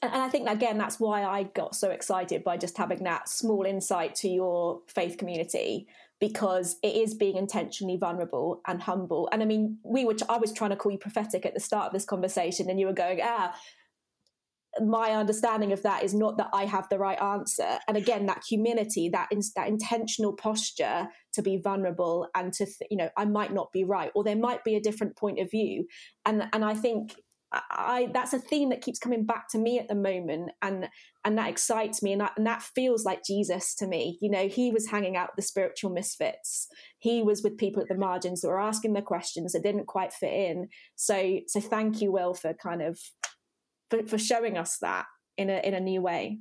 [0.01, 3.65] and I think again that's why I got so excited by just having that small
[3.65, 5.87] insight to your faith community
[6.19, 9.27] because it is being intentionally vulnerable and humble.
[9.31, 11.87] And I mean, we were I was trying to call you prophetic at the start
[11.87, 13.55] of this conversation, and you were going, ah.
[14.81, 18.43] My understanding of that is not that I have the right answer, and again, that
[18.45, 23.23] humility, that in, that intentional posture to be vulnerable and to th- you know, I
[23.23, 25.87] might not be right, or there might be a different point of view,
[26.25, 27.15] and and I think
[27.69, 30.89] I, that's a theme that keeps coming back to me at the moment, and
[31.23, 34.17] and that excites me, and that, and that feels like Jesus to me.
[34.21, 36.67] You know, he was hanging out with the spiritual misfits.
[36.99, 40.13] He was with people at the margins that were asking the questions that didn't quite
[40.13, 40.67] fit in.
[40.95, 42.99] So, so thank you, Will, for kind of
[43.89, 45.05] for, for showing us that
[45.37, 46.39] in a in a new way.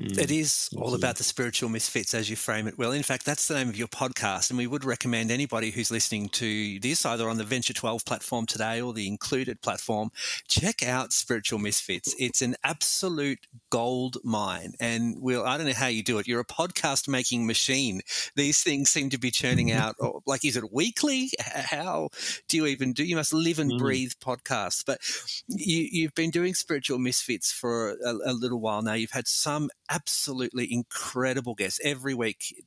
[0.00, 0.18] Mm.
[0.18, 2.92] It is all about the spiritual misfits as you frame it well.
[2.92, 4.50] In fact, that's the name of your podcast.
[4.50, 8.46] And we would recommend anybody who's listening to this, either on the Venture 12 platform
[8.46, 10.10] today or the included platform,
[10.46, 12.14] check out Spiritual Misfits.
[12.18, 14.74] It's an absolute gold mine.
[14.80, 16.28] And Will, I don't know how you do it.
[16.28, 18.00] You're a podcast making machine.
[18.36, 19.96] These things seem to be churning out.
[20.26, 21.30] like, is it weekly?
[21.40, 22.10] How
[22.48, 23.04] do you even do?
[23.04, 23.78] You must live and mm.
[23.78, 24.84] breathe podcasts.
[24.84, 25.00] But
[25.48, 28.94] you, have been doing Spiritual Misfits for a, a little while now.
[28.94, 29.28] You've had
[29.58, 32.64] some absolutely incredible guests every week.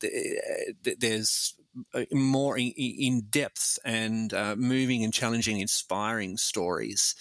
[0.99, 1.55] There's
[1.93, 7.15] uh, more in depth and uh, moving and challenging, inspiring stories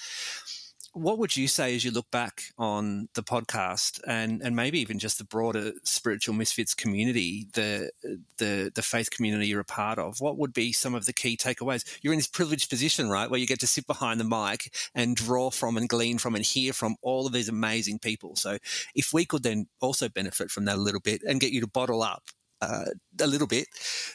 [0.93, 4.99] what would you say as you look back on the podcast and and maybe even
[4.99, 7.91] just the broader spiritual misfits community the
[8.38, 11.36] the the faith community you're a part of what would be some of the key
[11.36, 11.84] takeaways?
[12.03, 15.16] You're in this privileged position right where you get to sit behind the mic and
[15.16, 18.36] draw from and glean from and hear from all of these amazing people.
[18.36, 18.59] So
[18.95, 21.66] if we could then also benefit from that a little bit and get you to
[21.66, 22.24] bottle up
[22.62, 22.86] uh,
[23.20, 23.66] a little bit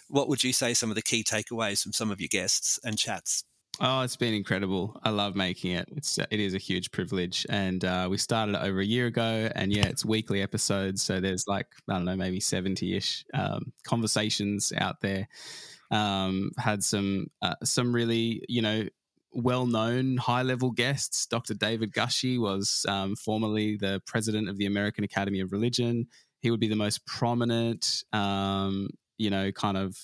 [0.07, 2.97] what would you say some of the key takeaways from some of your guests and
[2.97, 3.43] chats
[3.81, 4.97] Oh, it's been incredible.
[5.03, 5.89] I love making it.
[5.95, 9.49] It's it is a huge privilege, and uh, we started it over a year ago,
[9.53, 11.03] and yeah, it's weekly episodes.
[11.03, 15.27] So there's like I don't know, maybe seventy ish um, conversations out there.
[15.91, 18.85] Um, had some uh, some really you know
[19.33, 21.25] well known high level guests.
[21.25, 21.53] Dr.
[21.53, 26.07] David Gushee was um, formerly the president of the American Academy of Religion.
[26.39, 29.97] He would be the most prominent, um, you know, kind of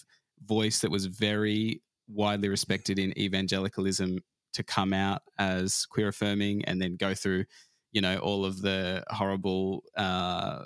[0.46, 1.82] voice that was very
[2.14, 4.20] widely respected in evangelicalism
[4.54, 7.46] to come out as queer affirming and then go through,
[7.92, 10.66] you know, all of the horrible uh,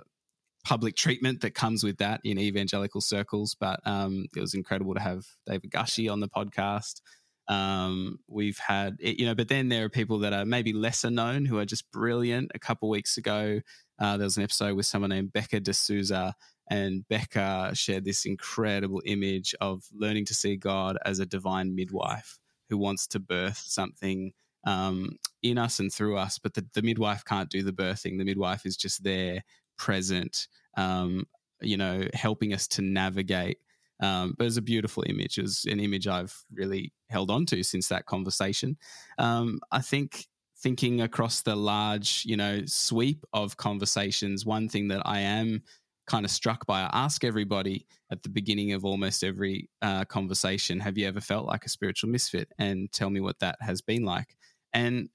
[0.64, 3.56] public treatment that comes with that in evangelical circles.
[3.60, 7.02] But um, it was incredible to have David Gushee on the podcast.
[7.48, 11.46] Um, we've had, you know, but then there are people that are maybe lesser known
[11.46, 12.52] who are just brilliant.
[12.56, 13.62] A couple weeks ago,
[14.00, 16.36] uh, there was an episode with someone named Becca D'Souza
[16.70, 22.40] and Becca shared this incredible image of learning to see God as a divine midwife
[22.70, 24.34] who wants to birth something
[24.66, 26.40] um, in us and through us.
[26.40, 28.18] But the, the, midwife can't do the birthing.
[28.18, 29.44] The midwife is just there,
[29.78, 31.26] present, um,
[31.62, 33.60] you know, helping us to navigate.
[34.02, 35.38] Um, but it's a beautiful image.
[35.38, 38.78] It was an image I've really held on to since that conversation.
[39.18, 40.26] Um, I think
[40.58, 45.62] thinking across the large, you know, sweep of conversations, one thing that I am
[46.08, 46.82] kind of struck by.
[46.82, 51.48] I ask everybody at the beginning of almost every uh, conversation, have you ever felt
[51.48, 52.52] like a spiritual misfit?
[52.58, 54.36] And tell me what that has been like.
[54.74, 55.10] And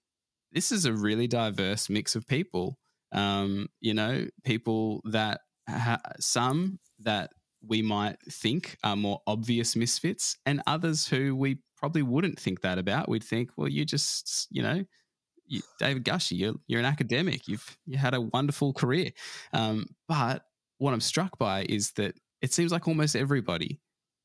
[0.52, 2.78] this is a really diverse mix of people.
[3.12, 7.30] Um, you know, people that ha- some that
[7.66, 12.78] we might think are more obvious misfits, and others who we probably wouldn't think that
[12.78, 13.08] about.
[13.08, 14.84] We'd think, well, you just, you know,
[15.78, 17.48] David Gushee, you're, you're an academic.
[17.48, 19.10] You've you had a wonderful career,
[19.52, 20.44] um, but
[20.80, 23.80] what I'm struck by is that it seems like almost everybody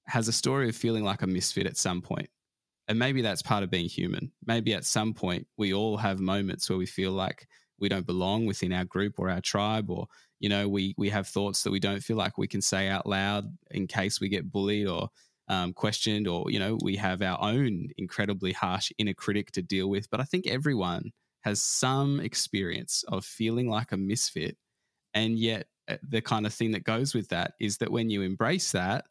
[0.08, 2.30] has a story of feeling like a misfit at some point.
[2.88, 4.32] And maybe that's part of being human.
[4.46, 7.48] Maybe at some point we all have moments where we feel like
[7.80, 10.08] we don't belong within our group or our tribe or
[10.40, 13.06] you know we we have thoughts that we don't feel like we can say out
[13.06, 15.10] loud in case we get bullied or
[15.48, 19.90] um, questioned, or you know, we have our own incredibly harsh inner critic to deal
[19.90, 20.10] with.
[20.10, 24.58] But I think everyone has some experience of feeling like a misfit,
[25.14, 25.68] and yet
[26.04, 29.06] the kind of thing that goes with that is that when you embrace that,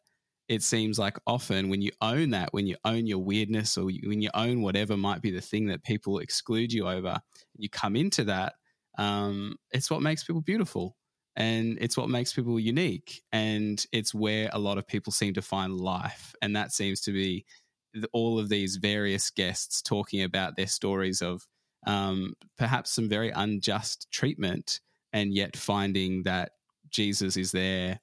[0.47, 4.21] it seems like often when you own that, when you own your weirdness or when
[4.21, 7.17] you own whatever might be the thing that people exclude you over,
[7.57, 8.53] you come into that,
[8.97, 10.95] um, it's what makes people beautiful
[11.35, 15.41] and it's what makes people unique and it's where a lot of people seem to
[15.41, 16.35] find life.
[16.41, 17.45] And that seems to be
[18.13, 21.47] all of these various guests talking about their stories of
[21.87, 24.79] um, perhaps some very unjust treatment
[25.11, 26.51] and yet finding that
[26.95, 27.99] jesus is there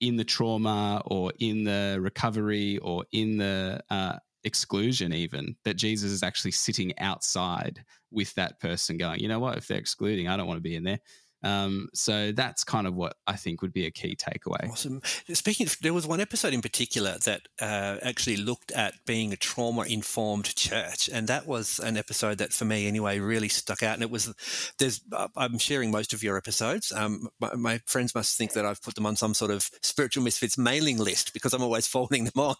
[0.00, 6.10] in the trauma or in the recovery or in the uh, exclusion even that jesus
[6.10, 9.56] is actually sitting outside with that person going you know what?
[9.56, 11.00] If they're excluding i don't want to be in there
[11.42, 14.68] um, so that's kind of what I think would be a key takeaway.
[14.70, 15.00] Awesome.
[15.32, 19.36] Speaking, of, there was one episode in particular that uh, actually looked at being a
[19.36, 23.94] trauma-informed church, and that was an episode that, for me anyway, really stuck out.
[23.94, 24.32] And it was
[24.78, 25.00] there's
[25.36, 26.92] I'm sharing most of your episodes.
[26.92, 30.24] Um, my, my friends must think that I've put them on some sort of spiritual
[30.24, 32.56] misfits mailing list because I'm always forwarding them on.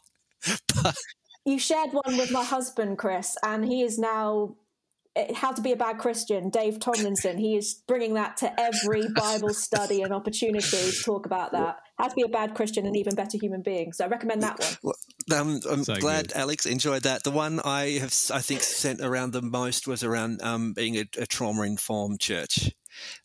[0.82, 0.96] but,
[1.44, 4.56] you shared one with my husband, Chris, and he is now
[5.34, 7.38] how to be a bad Christian, Dave Tomlinson.
[7.38, 11.78] He is bringing that to every Bible study and opportunity to talk about that.
[11.98, 13.92] How to be a bad Christian and even better human being.
[13.92, 14.94] So I recommend that one.
[15.30, 16.36] Well, um, I'm so glad good.
[16.36, 17.24] Alex enjoyed that.
[17.24, 21.04] The one I have, I think, sent around the most was around um, being a,
[21.18, 22.70] a trauma informed church.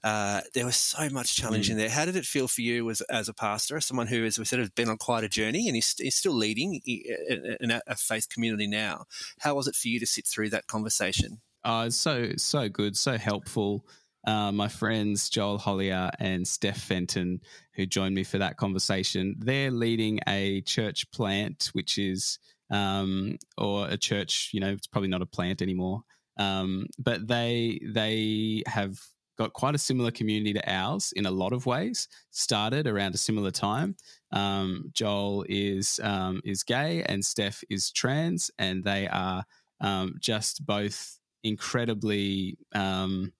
[0.03, 1.71] Uh, there was so much challenge mm.
[1.71, 1.89] in there.
[1.89, 4.59] How did it feel for you as, as a pastor, someone who, as we said,
[4.59, 8.29] has been on quite a journey and is, is still leading in a, a faith
[8.29, 9.05] community now?
[9.39, 11.41] How was it for you to sit through that conversation?
[11.65, 13.85] It's so so good, so helpful.
[14.25, 17.41] Uh, my friends Joel Hollier and Steph Fenton,
[17.73, 22.37] who joined me for that conversation, they're leading a church plant, which is
[22.69, 24.51] um, or a church.
[24.53, 26.03] You know, it's probably not a plant anymore,
[26.37, 28.99] um, but they they have
[29.37, 32.07] got quite a similar community to ours in a lot of ways.
[32.29, 33.95] Started around a similar time.
[34.31, 39.43] Um, Joel is um, is gay and Steph is trans, and they are
[39.79, 43.31] um, just both incredibly um,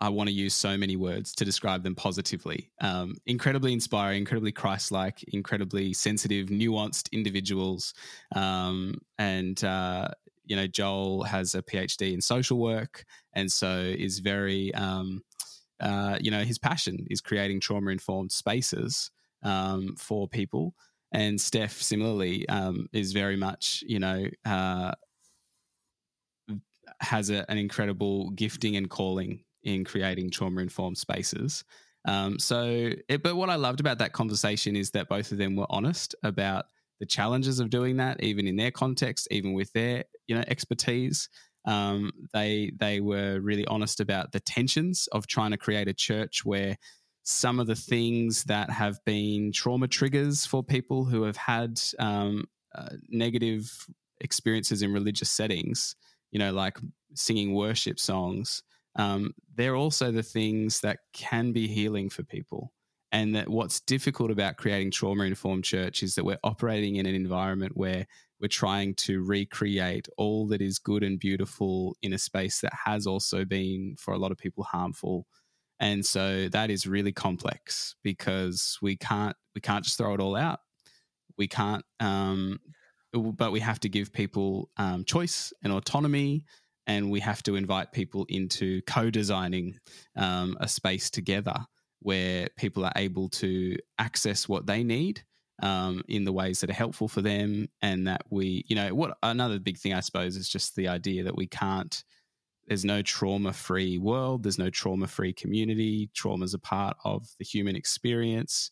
[0.00, 2.70] I want to use so many words to describe them positively.
[2.80, 7.94] Um, incredibly inspiring, incredibly Christ like, incredibly sensitive, nuanced individuals.
[8.34, 10.08] Um, and, uh,
[10.44, 13.04] you know, Joel has a PhD in social work
[13.34, 15.22] and so is very, um,
[15.80, 19.10] uh, you know, his passion is creating trauma informed spaces
[19.42, 20.74] um, for people.
[21.12, 24.92] And Steph, similarly, um, is very much, you know, uh,
[27.00, 31.64] has a, an incredible gifting and calling in creating trauma informed spaces.
[32.04, 35.56] Um, so, it, but what I loved about that conversation is that both of them
[35.56, 36.66] were honest about
[37.00, 41.28] the challenges of doing that, even in their context, even with their you know expertise.
[41.64, 46.44] Um, they they were really honest about the tensions of trying to create a church
[46.44, 46.76] where
[47.24, 52.44] some of the things that have been trauma triggers for people who have had um,
[52.74, 53.86] uh, negative
[54.20, 55.94] experiences in religious settings
[56.30, 56.78] you know, like
[57.14, 58.62] singing worship songs,
[58.96, 62.72] um, they're also the things that can be healing for people.
[63.10, 67.14] And that what's difficult about creating trauma informed church is that we're operating in an
[67.14, 68.06] environment where
[68.40, 73.06] we're trying to recreate all that is good and beautiful in a space that has
[73.06, 75.26] also been, for a lot of people, harmful.
[75.80, 80.36] And so that is really complex because we can't we can't just throw it all
[80.36, 80.60] out.
[81.36, 82.58] We can't um,
[83.12, 86.44] but we have to give people um, choice and autonomy
[86.86, 89.78] and we have to invite people into co-designing
[90.16, 91.56] um, a space together
[92.00, 95.22] where people are able to access what they need
[95.62, 99.16] um, in the ways that are helpful for them and that we you know what
[99.22, 102.04] another big thing i suppose is just the idea that we can't
[102.68, 107.26] there's no trauma free world there's no trauma free community trauma is a part of
[107.38, 108.70] the human experience.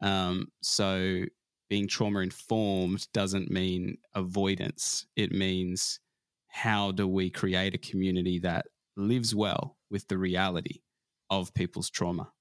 [0.00, 1.24] Um, so
[1.68, 5.06] being trauma informed doesn't mean avoidance.
[5.16, 6.00] It means
[6.48, 8.66] how do we create a community that
[8.96, 10.80] lives well with the reality
[11.30, 12.32] of people's trauma.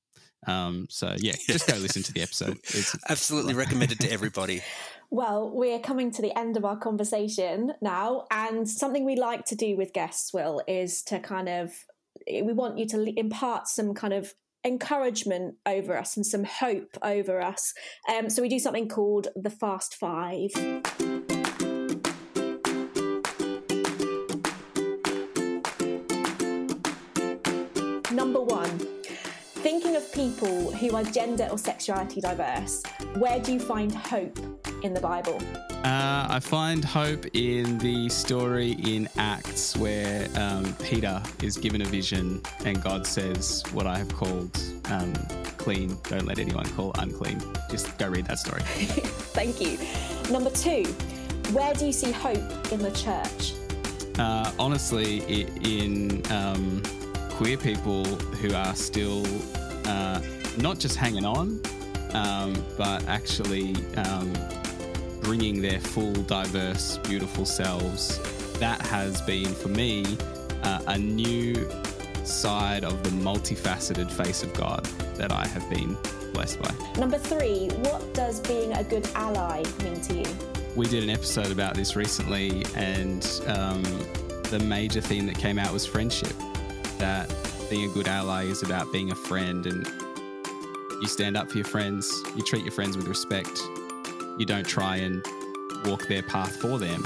[0.45, 2.58] Um, so yeah, just go listen to the episode.
[2.64, 4.62] It's absolutely recommended to everybody.
[5.10, 9.56] Well, we're coming to the end of our conversation now, and something we like to
[9.56, 11.74] do with guests, Will, is to kind of
[12.28, 14.34] we want you to impart some kind of
[14.66, 17.74] encouragement over us and some hope over us.
[18.10, 20.52] Um, so we do something called the Fast Five.
[28.12, 28.80] Number one,
[29.58, 32.84] thinking of people who are gender or sexuality diverse,
[33.18, 34.40] where do you find hope
[34.84, 35.41] in the Bible?
[35.84, 41.86] Uh, I find hope in the story in Acts where um, Peter is given a
[41.86, 44.60] vision and God says, What I have called
[44.90, 45.14] um,
[45.58, 47.41] clean, don't let anyone call unclean.
[47.70, 48.62] Just go read that story.
[49.34, 49.78] Thank you.
[50.32, 50.84] Number two,
[51.54, 53.54] where do you see hope in the church?
[54.20, 55.22] Uh, honestly,
[55.64, 56.82] in um,
[57.30, 59.24] queer people who are still
[59.86, 60.22] uh,
[60.58, 61.62] not just hanging on,
[62.14, 64.34] um, but actually um,
[65.28, 68.18] bringing their full, diverse, beautiful selves.
[68.60, 70.06] That has been, for me,
[70.64, 71.54] uh, a new
[72.24, 74.86] side of the multifaceted face of God
[75.16, 75.98] that I have been
[76.32, 76.74] blessed by.
[76.98, 80.26] Number three, what does being a good ally mean to you?
[80.78, 83.84] We did an episode about this recently, and um,
[84.44, 86.32] the major theme that came out was friendship.
[86.99, 87.30] That
[87.70, 89.86] being a good ally is about being a friend, and
[91.02, 93.62] you stand up for your friends, you treat your friends with respect,
[94.38, 95.26] you don't try and
[95.85, 97.05] walk their path for them,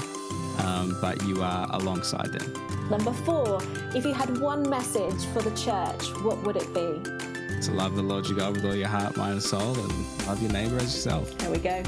[0.64, 2.52] um, but you are alongside them.
[2.90, 3.60] Number four,
[3.94, 7.00] if you had one message for the church, what would it be?
[7.62, 10.42] To love the Lord your God with all your heart, mind, and soul, and love
[10.42, 11.36] your neighbor as yourself.
[11.38, 11.82] There we go.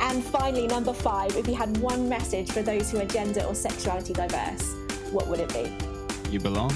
[0.00, 3.54] And finally, number five, if you had one message for those who are gender or
[3.54, 4.74] sexuality diverse,
[5.10, 5.72] what would it be?
[6.30, 6.74] You belong.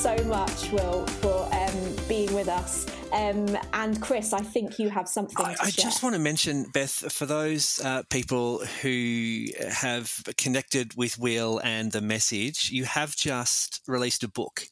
[0.00, 2.86] So much, Will, for um, being with us.
[3.12, 7.12] Um, and Chris, I think you have something I, I just want to mention, Beth,
[7.12, 13.82] for those uh, people who have connected with Will and the message, you have just
[13.86, 14.62] released a book,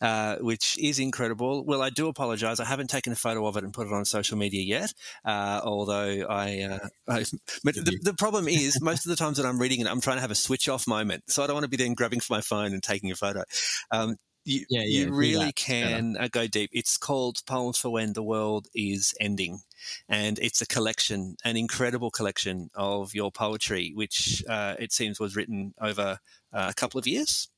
[0.00, 1.66] uh, which is incredible.
[1.66, 2.58] Will, I do apologize.
[2.58, 4.94] I haven't taken a photo of it and put it on social media yet,
[5.26, 6.60] uh, although I.
[6.62, 7.24] uh, I
[7.62, 10.16] but the, the problem is, most of the times that I'm reading it, I'm trying
[10.16, 11.24] to have a switch off moment.
[11.26, 13.42] So I don't want to be then grabbing for my phone and taking a photo.
[13.90, 16.70] Um, you, Yeah, yeah, you really can uh, go deep.
[16.72, 19.60] It's called Poems for When the World is Ending.
[20.08, 25.36] And it's a collection, an incredible collection of your poetry, which uh, it seems was
[25.36, 26.18] written over
[26.52, 27.48] uh, a couple of years.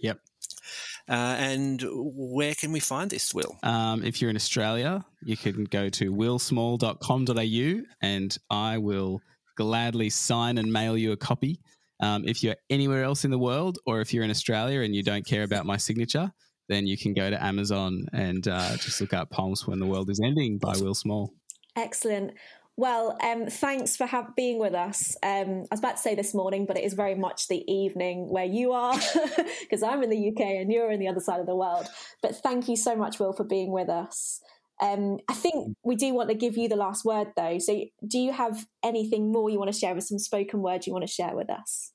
[0.00, 0.18] Yep.
[1.08, 3.58] Uh, and where can we find this, Will?
[3.62, 9.20] Um, if you're in Australia, you can go to willsmall.com.au and I will
[9.56, 11.60] gladly sign and mail you a copy.
[12.02, 15.02] Um, if you're anywhere else in the world, or if you're in Australia and you
[15.02, 16.32] don't care about my signature,
[16.68, 20.08] then you can go to Amazon and uh, just look up Poems When the World
[20.08, 21.34] is Ending by Will Small.
[21.76, 22.32] Excellent.
[22.76, 25.16] Well, um, thanks for being with us.
[25.22, 28.30] Um, I was about to say this morning, but it is very much the evening
[28.30, 28.94] where you are,
[29.60, 31.86] because I'm in the UK and you're in the other side of the world.
[32.22, 34.40] But thank you so much, Will, for being with us.
[34.82, 37.58] Um, I think we do want to give you the last word, though.
[37.58, 40.92] So, do you have anything more you want to share with some spoken word you
[40.92, 41.92] want to share with us?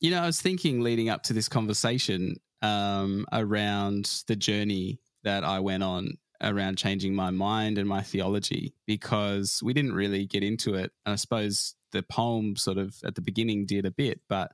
[0.00, 5.44] You know, I was thinking leading up to this conversation um, around the journey that
[5.44, 10.42] I went on around changing my mind and my theology because we didn't really get
[10.42, 10.90] into it.
[11.06, 14.50] And I suppose the poem sort of at the beginning did a bit, but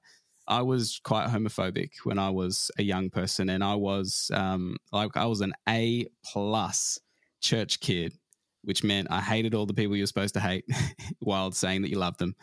[0.47, 5.15] I was quite homophobic when I was a young person, and I was um, like
[5.15, 6.99] I was an A plus
[7.41, 8.15] church kid,
[8.63, 10.65] which meant I hated all the people you're supposed to hate
[11.21, 12.35] while saying that you love them,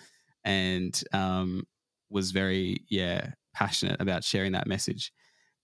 [0.44, 1.64] and um,
[2.10, 5.12] was very yeah passionate about sharing that message.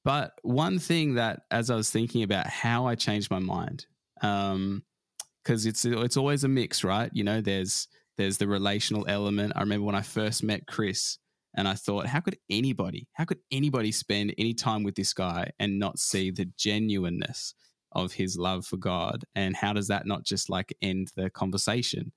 [0.04, 3.86] But one thing that, as I was thinking about how I changed my mind,
[4.16, 7.12] because it's it's always a mix, right?
[7.14, 7.88] You know, there's
[8.18, 9.54] there's the relational element.
[9.56, 11.18] I remember when I first met Chris,
[11.56, 15.52] and I thought, how could anybody, how could anybody spend any time with this guy
[15.60, 17.54] and not see the genuineness
[17.92, 19.26] of his love for God?
[19.36, 22.12] And how does that not just like end the conversation?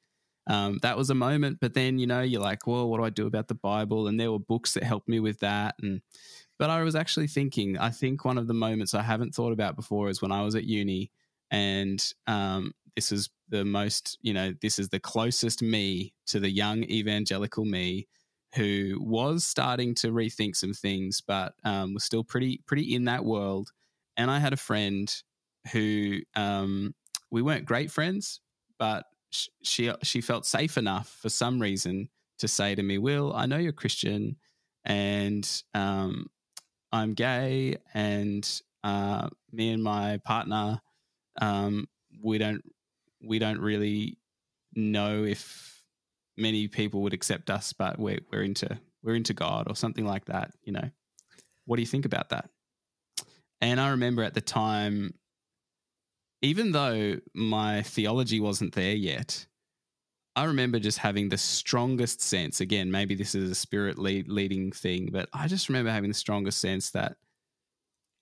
[0.46, 3.10] Um, that was a moment, but then you know you're like, well, what do I
[3.10, 4.08] do about the Bible?
[4.08, 6.02] And there were books that helped me with that, and
[6.58, 9.74] but I was actually thinking, I think one of the moments I haven't thought about
[9.74, 11.10] before is when I was at uni,
[11.50, 16.50] and um, this is the most, you know, this is the closest me to the
[16.50, 18.06] young evangelical me
[18.54, 23.24] who was starting to rethink some things, but um, was still pretty pretty in that
[23.24, 23.70] world.
[24.16, 25.12] And I had a friend
[25.72, 26.94] who um,
[27.30, 28.40] we weren't great friends,
[28.78, 32.08] but sh- she she felt safe enough for some reason
[32.38, 34.36] to say to me, "Will, I know you're Christian,
[34.84, 36.26] and um,
[36.92, 38.48] I'm gay, and
[38.82, 40.80] uh, me and my partner,
[41.40, 41.88] um,
[42.22, 42.62] we don't
[43.22, 44.18] we don't really
[44.74, 45.82] know if
[46.36, 50.26] many people would accept us, but we're we're into we're into God or something like
[50.26, 50.52] that.
[50.62, 50.90] You know,
[51.64, 52.50] what do you think about that?
[53.60, 55.14] And I remember at the time,
[56.44, 59.46] even though my theology wasn't there yet,
[60.36, 62.60] I remember just having the strongest sense.
[62.60, 66.14] Again, maybe this is a spirit lead, leading thing, but I just remember having the
[66.14, 67.16] strongest sense that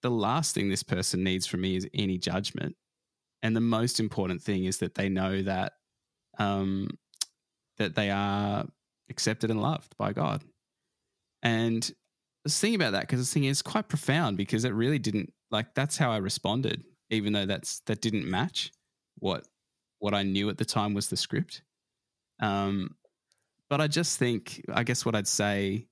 [0.03, 2.77] the last thing this person needs from me is any judgment,
[3.43, 5.73] and the most important thing is that they know that
[6.39, 6.89] um,
[7.79, 8.67] that they are
[9.11, 10.43] accepted and loved by God.
[11.43, 11.95] And I
[12.45, 15.75] was thinking about that because I thing is quite profound because it really didn't like
[15.75, 18.73] that's how I responded, even though that's that didn't match
[19.19, 19.47] what
[19.99, 21.63] what I knew at the time was the script.
[22.41, 22.97] Um,
[23.71, 25.87] but I just think, I guess what I'd say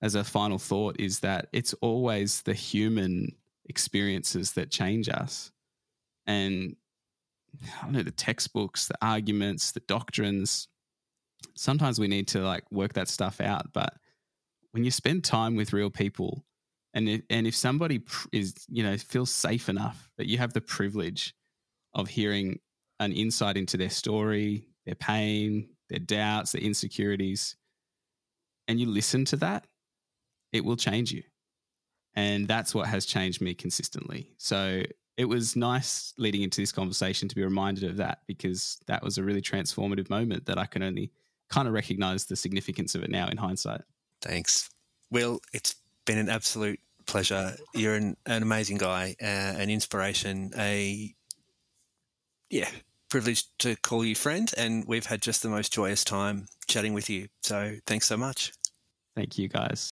[0.00, 3.28] as a final thought is that it's always the human
[3.66, 5.52] experiences that change us.
[6.26, 6.76] And
[7.80, 10.66] I don't know the textbooks, the arguments, the doctrines,
[11.54, 13.72] sometimes we need to like work that stuff out.
[13.72, 13.94] But
[14.72, 16.44] when you spend time with real people,
[16.94, 18.02] and if, and if somebody
[18.32, 21.34] is, you know, feels safe enough that you have the privilege
[21.94, 22.58] of hearing
[23.00, 27.56] an insight into their story, their pain, their doubts, their insecurities,
[28.68, 29.66] and you listen to that,
[30.52, 31.22] it will change you.
[32.14, 34.30] And that's what has changed me consistently.
[34.36, 34.82] So
[35.16, 39.18] it was nice leading into this conversation to be reminded of that because that was
[39.18, 41.10] a really transformative moment that I can only
[41.48, 43.82] kind of recognize the significance of it now in hindsight.
[44.20, 44.70] Thanks.
[45.10, 47.54] Will, it's been an absolute pleasure.
[47.74, 51.14] You're an, an amazing guy, uh, an inspiration, a
[52.50, 52.68] yeah,
[53.08, 57.10] privileged to call you friend, and we've had just the most joyous time chatting with
[57.10, 57.28] you.
[57.42, 58.52] So thanks so much.
[59.14, 59.91] Thank you, guys.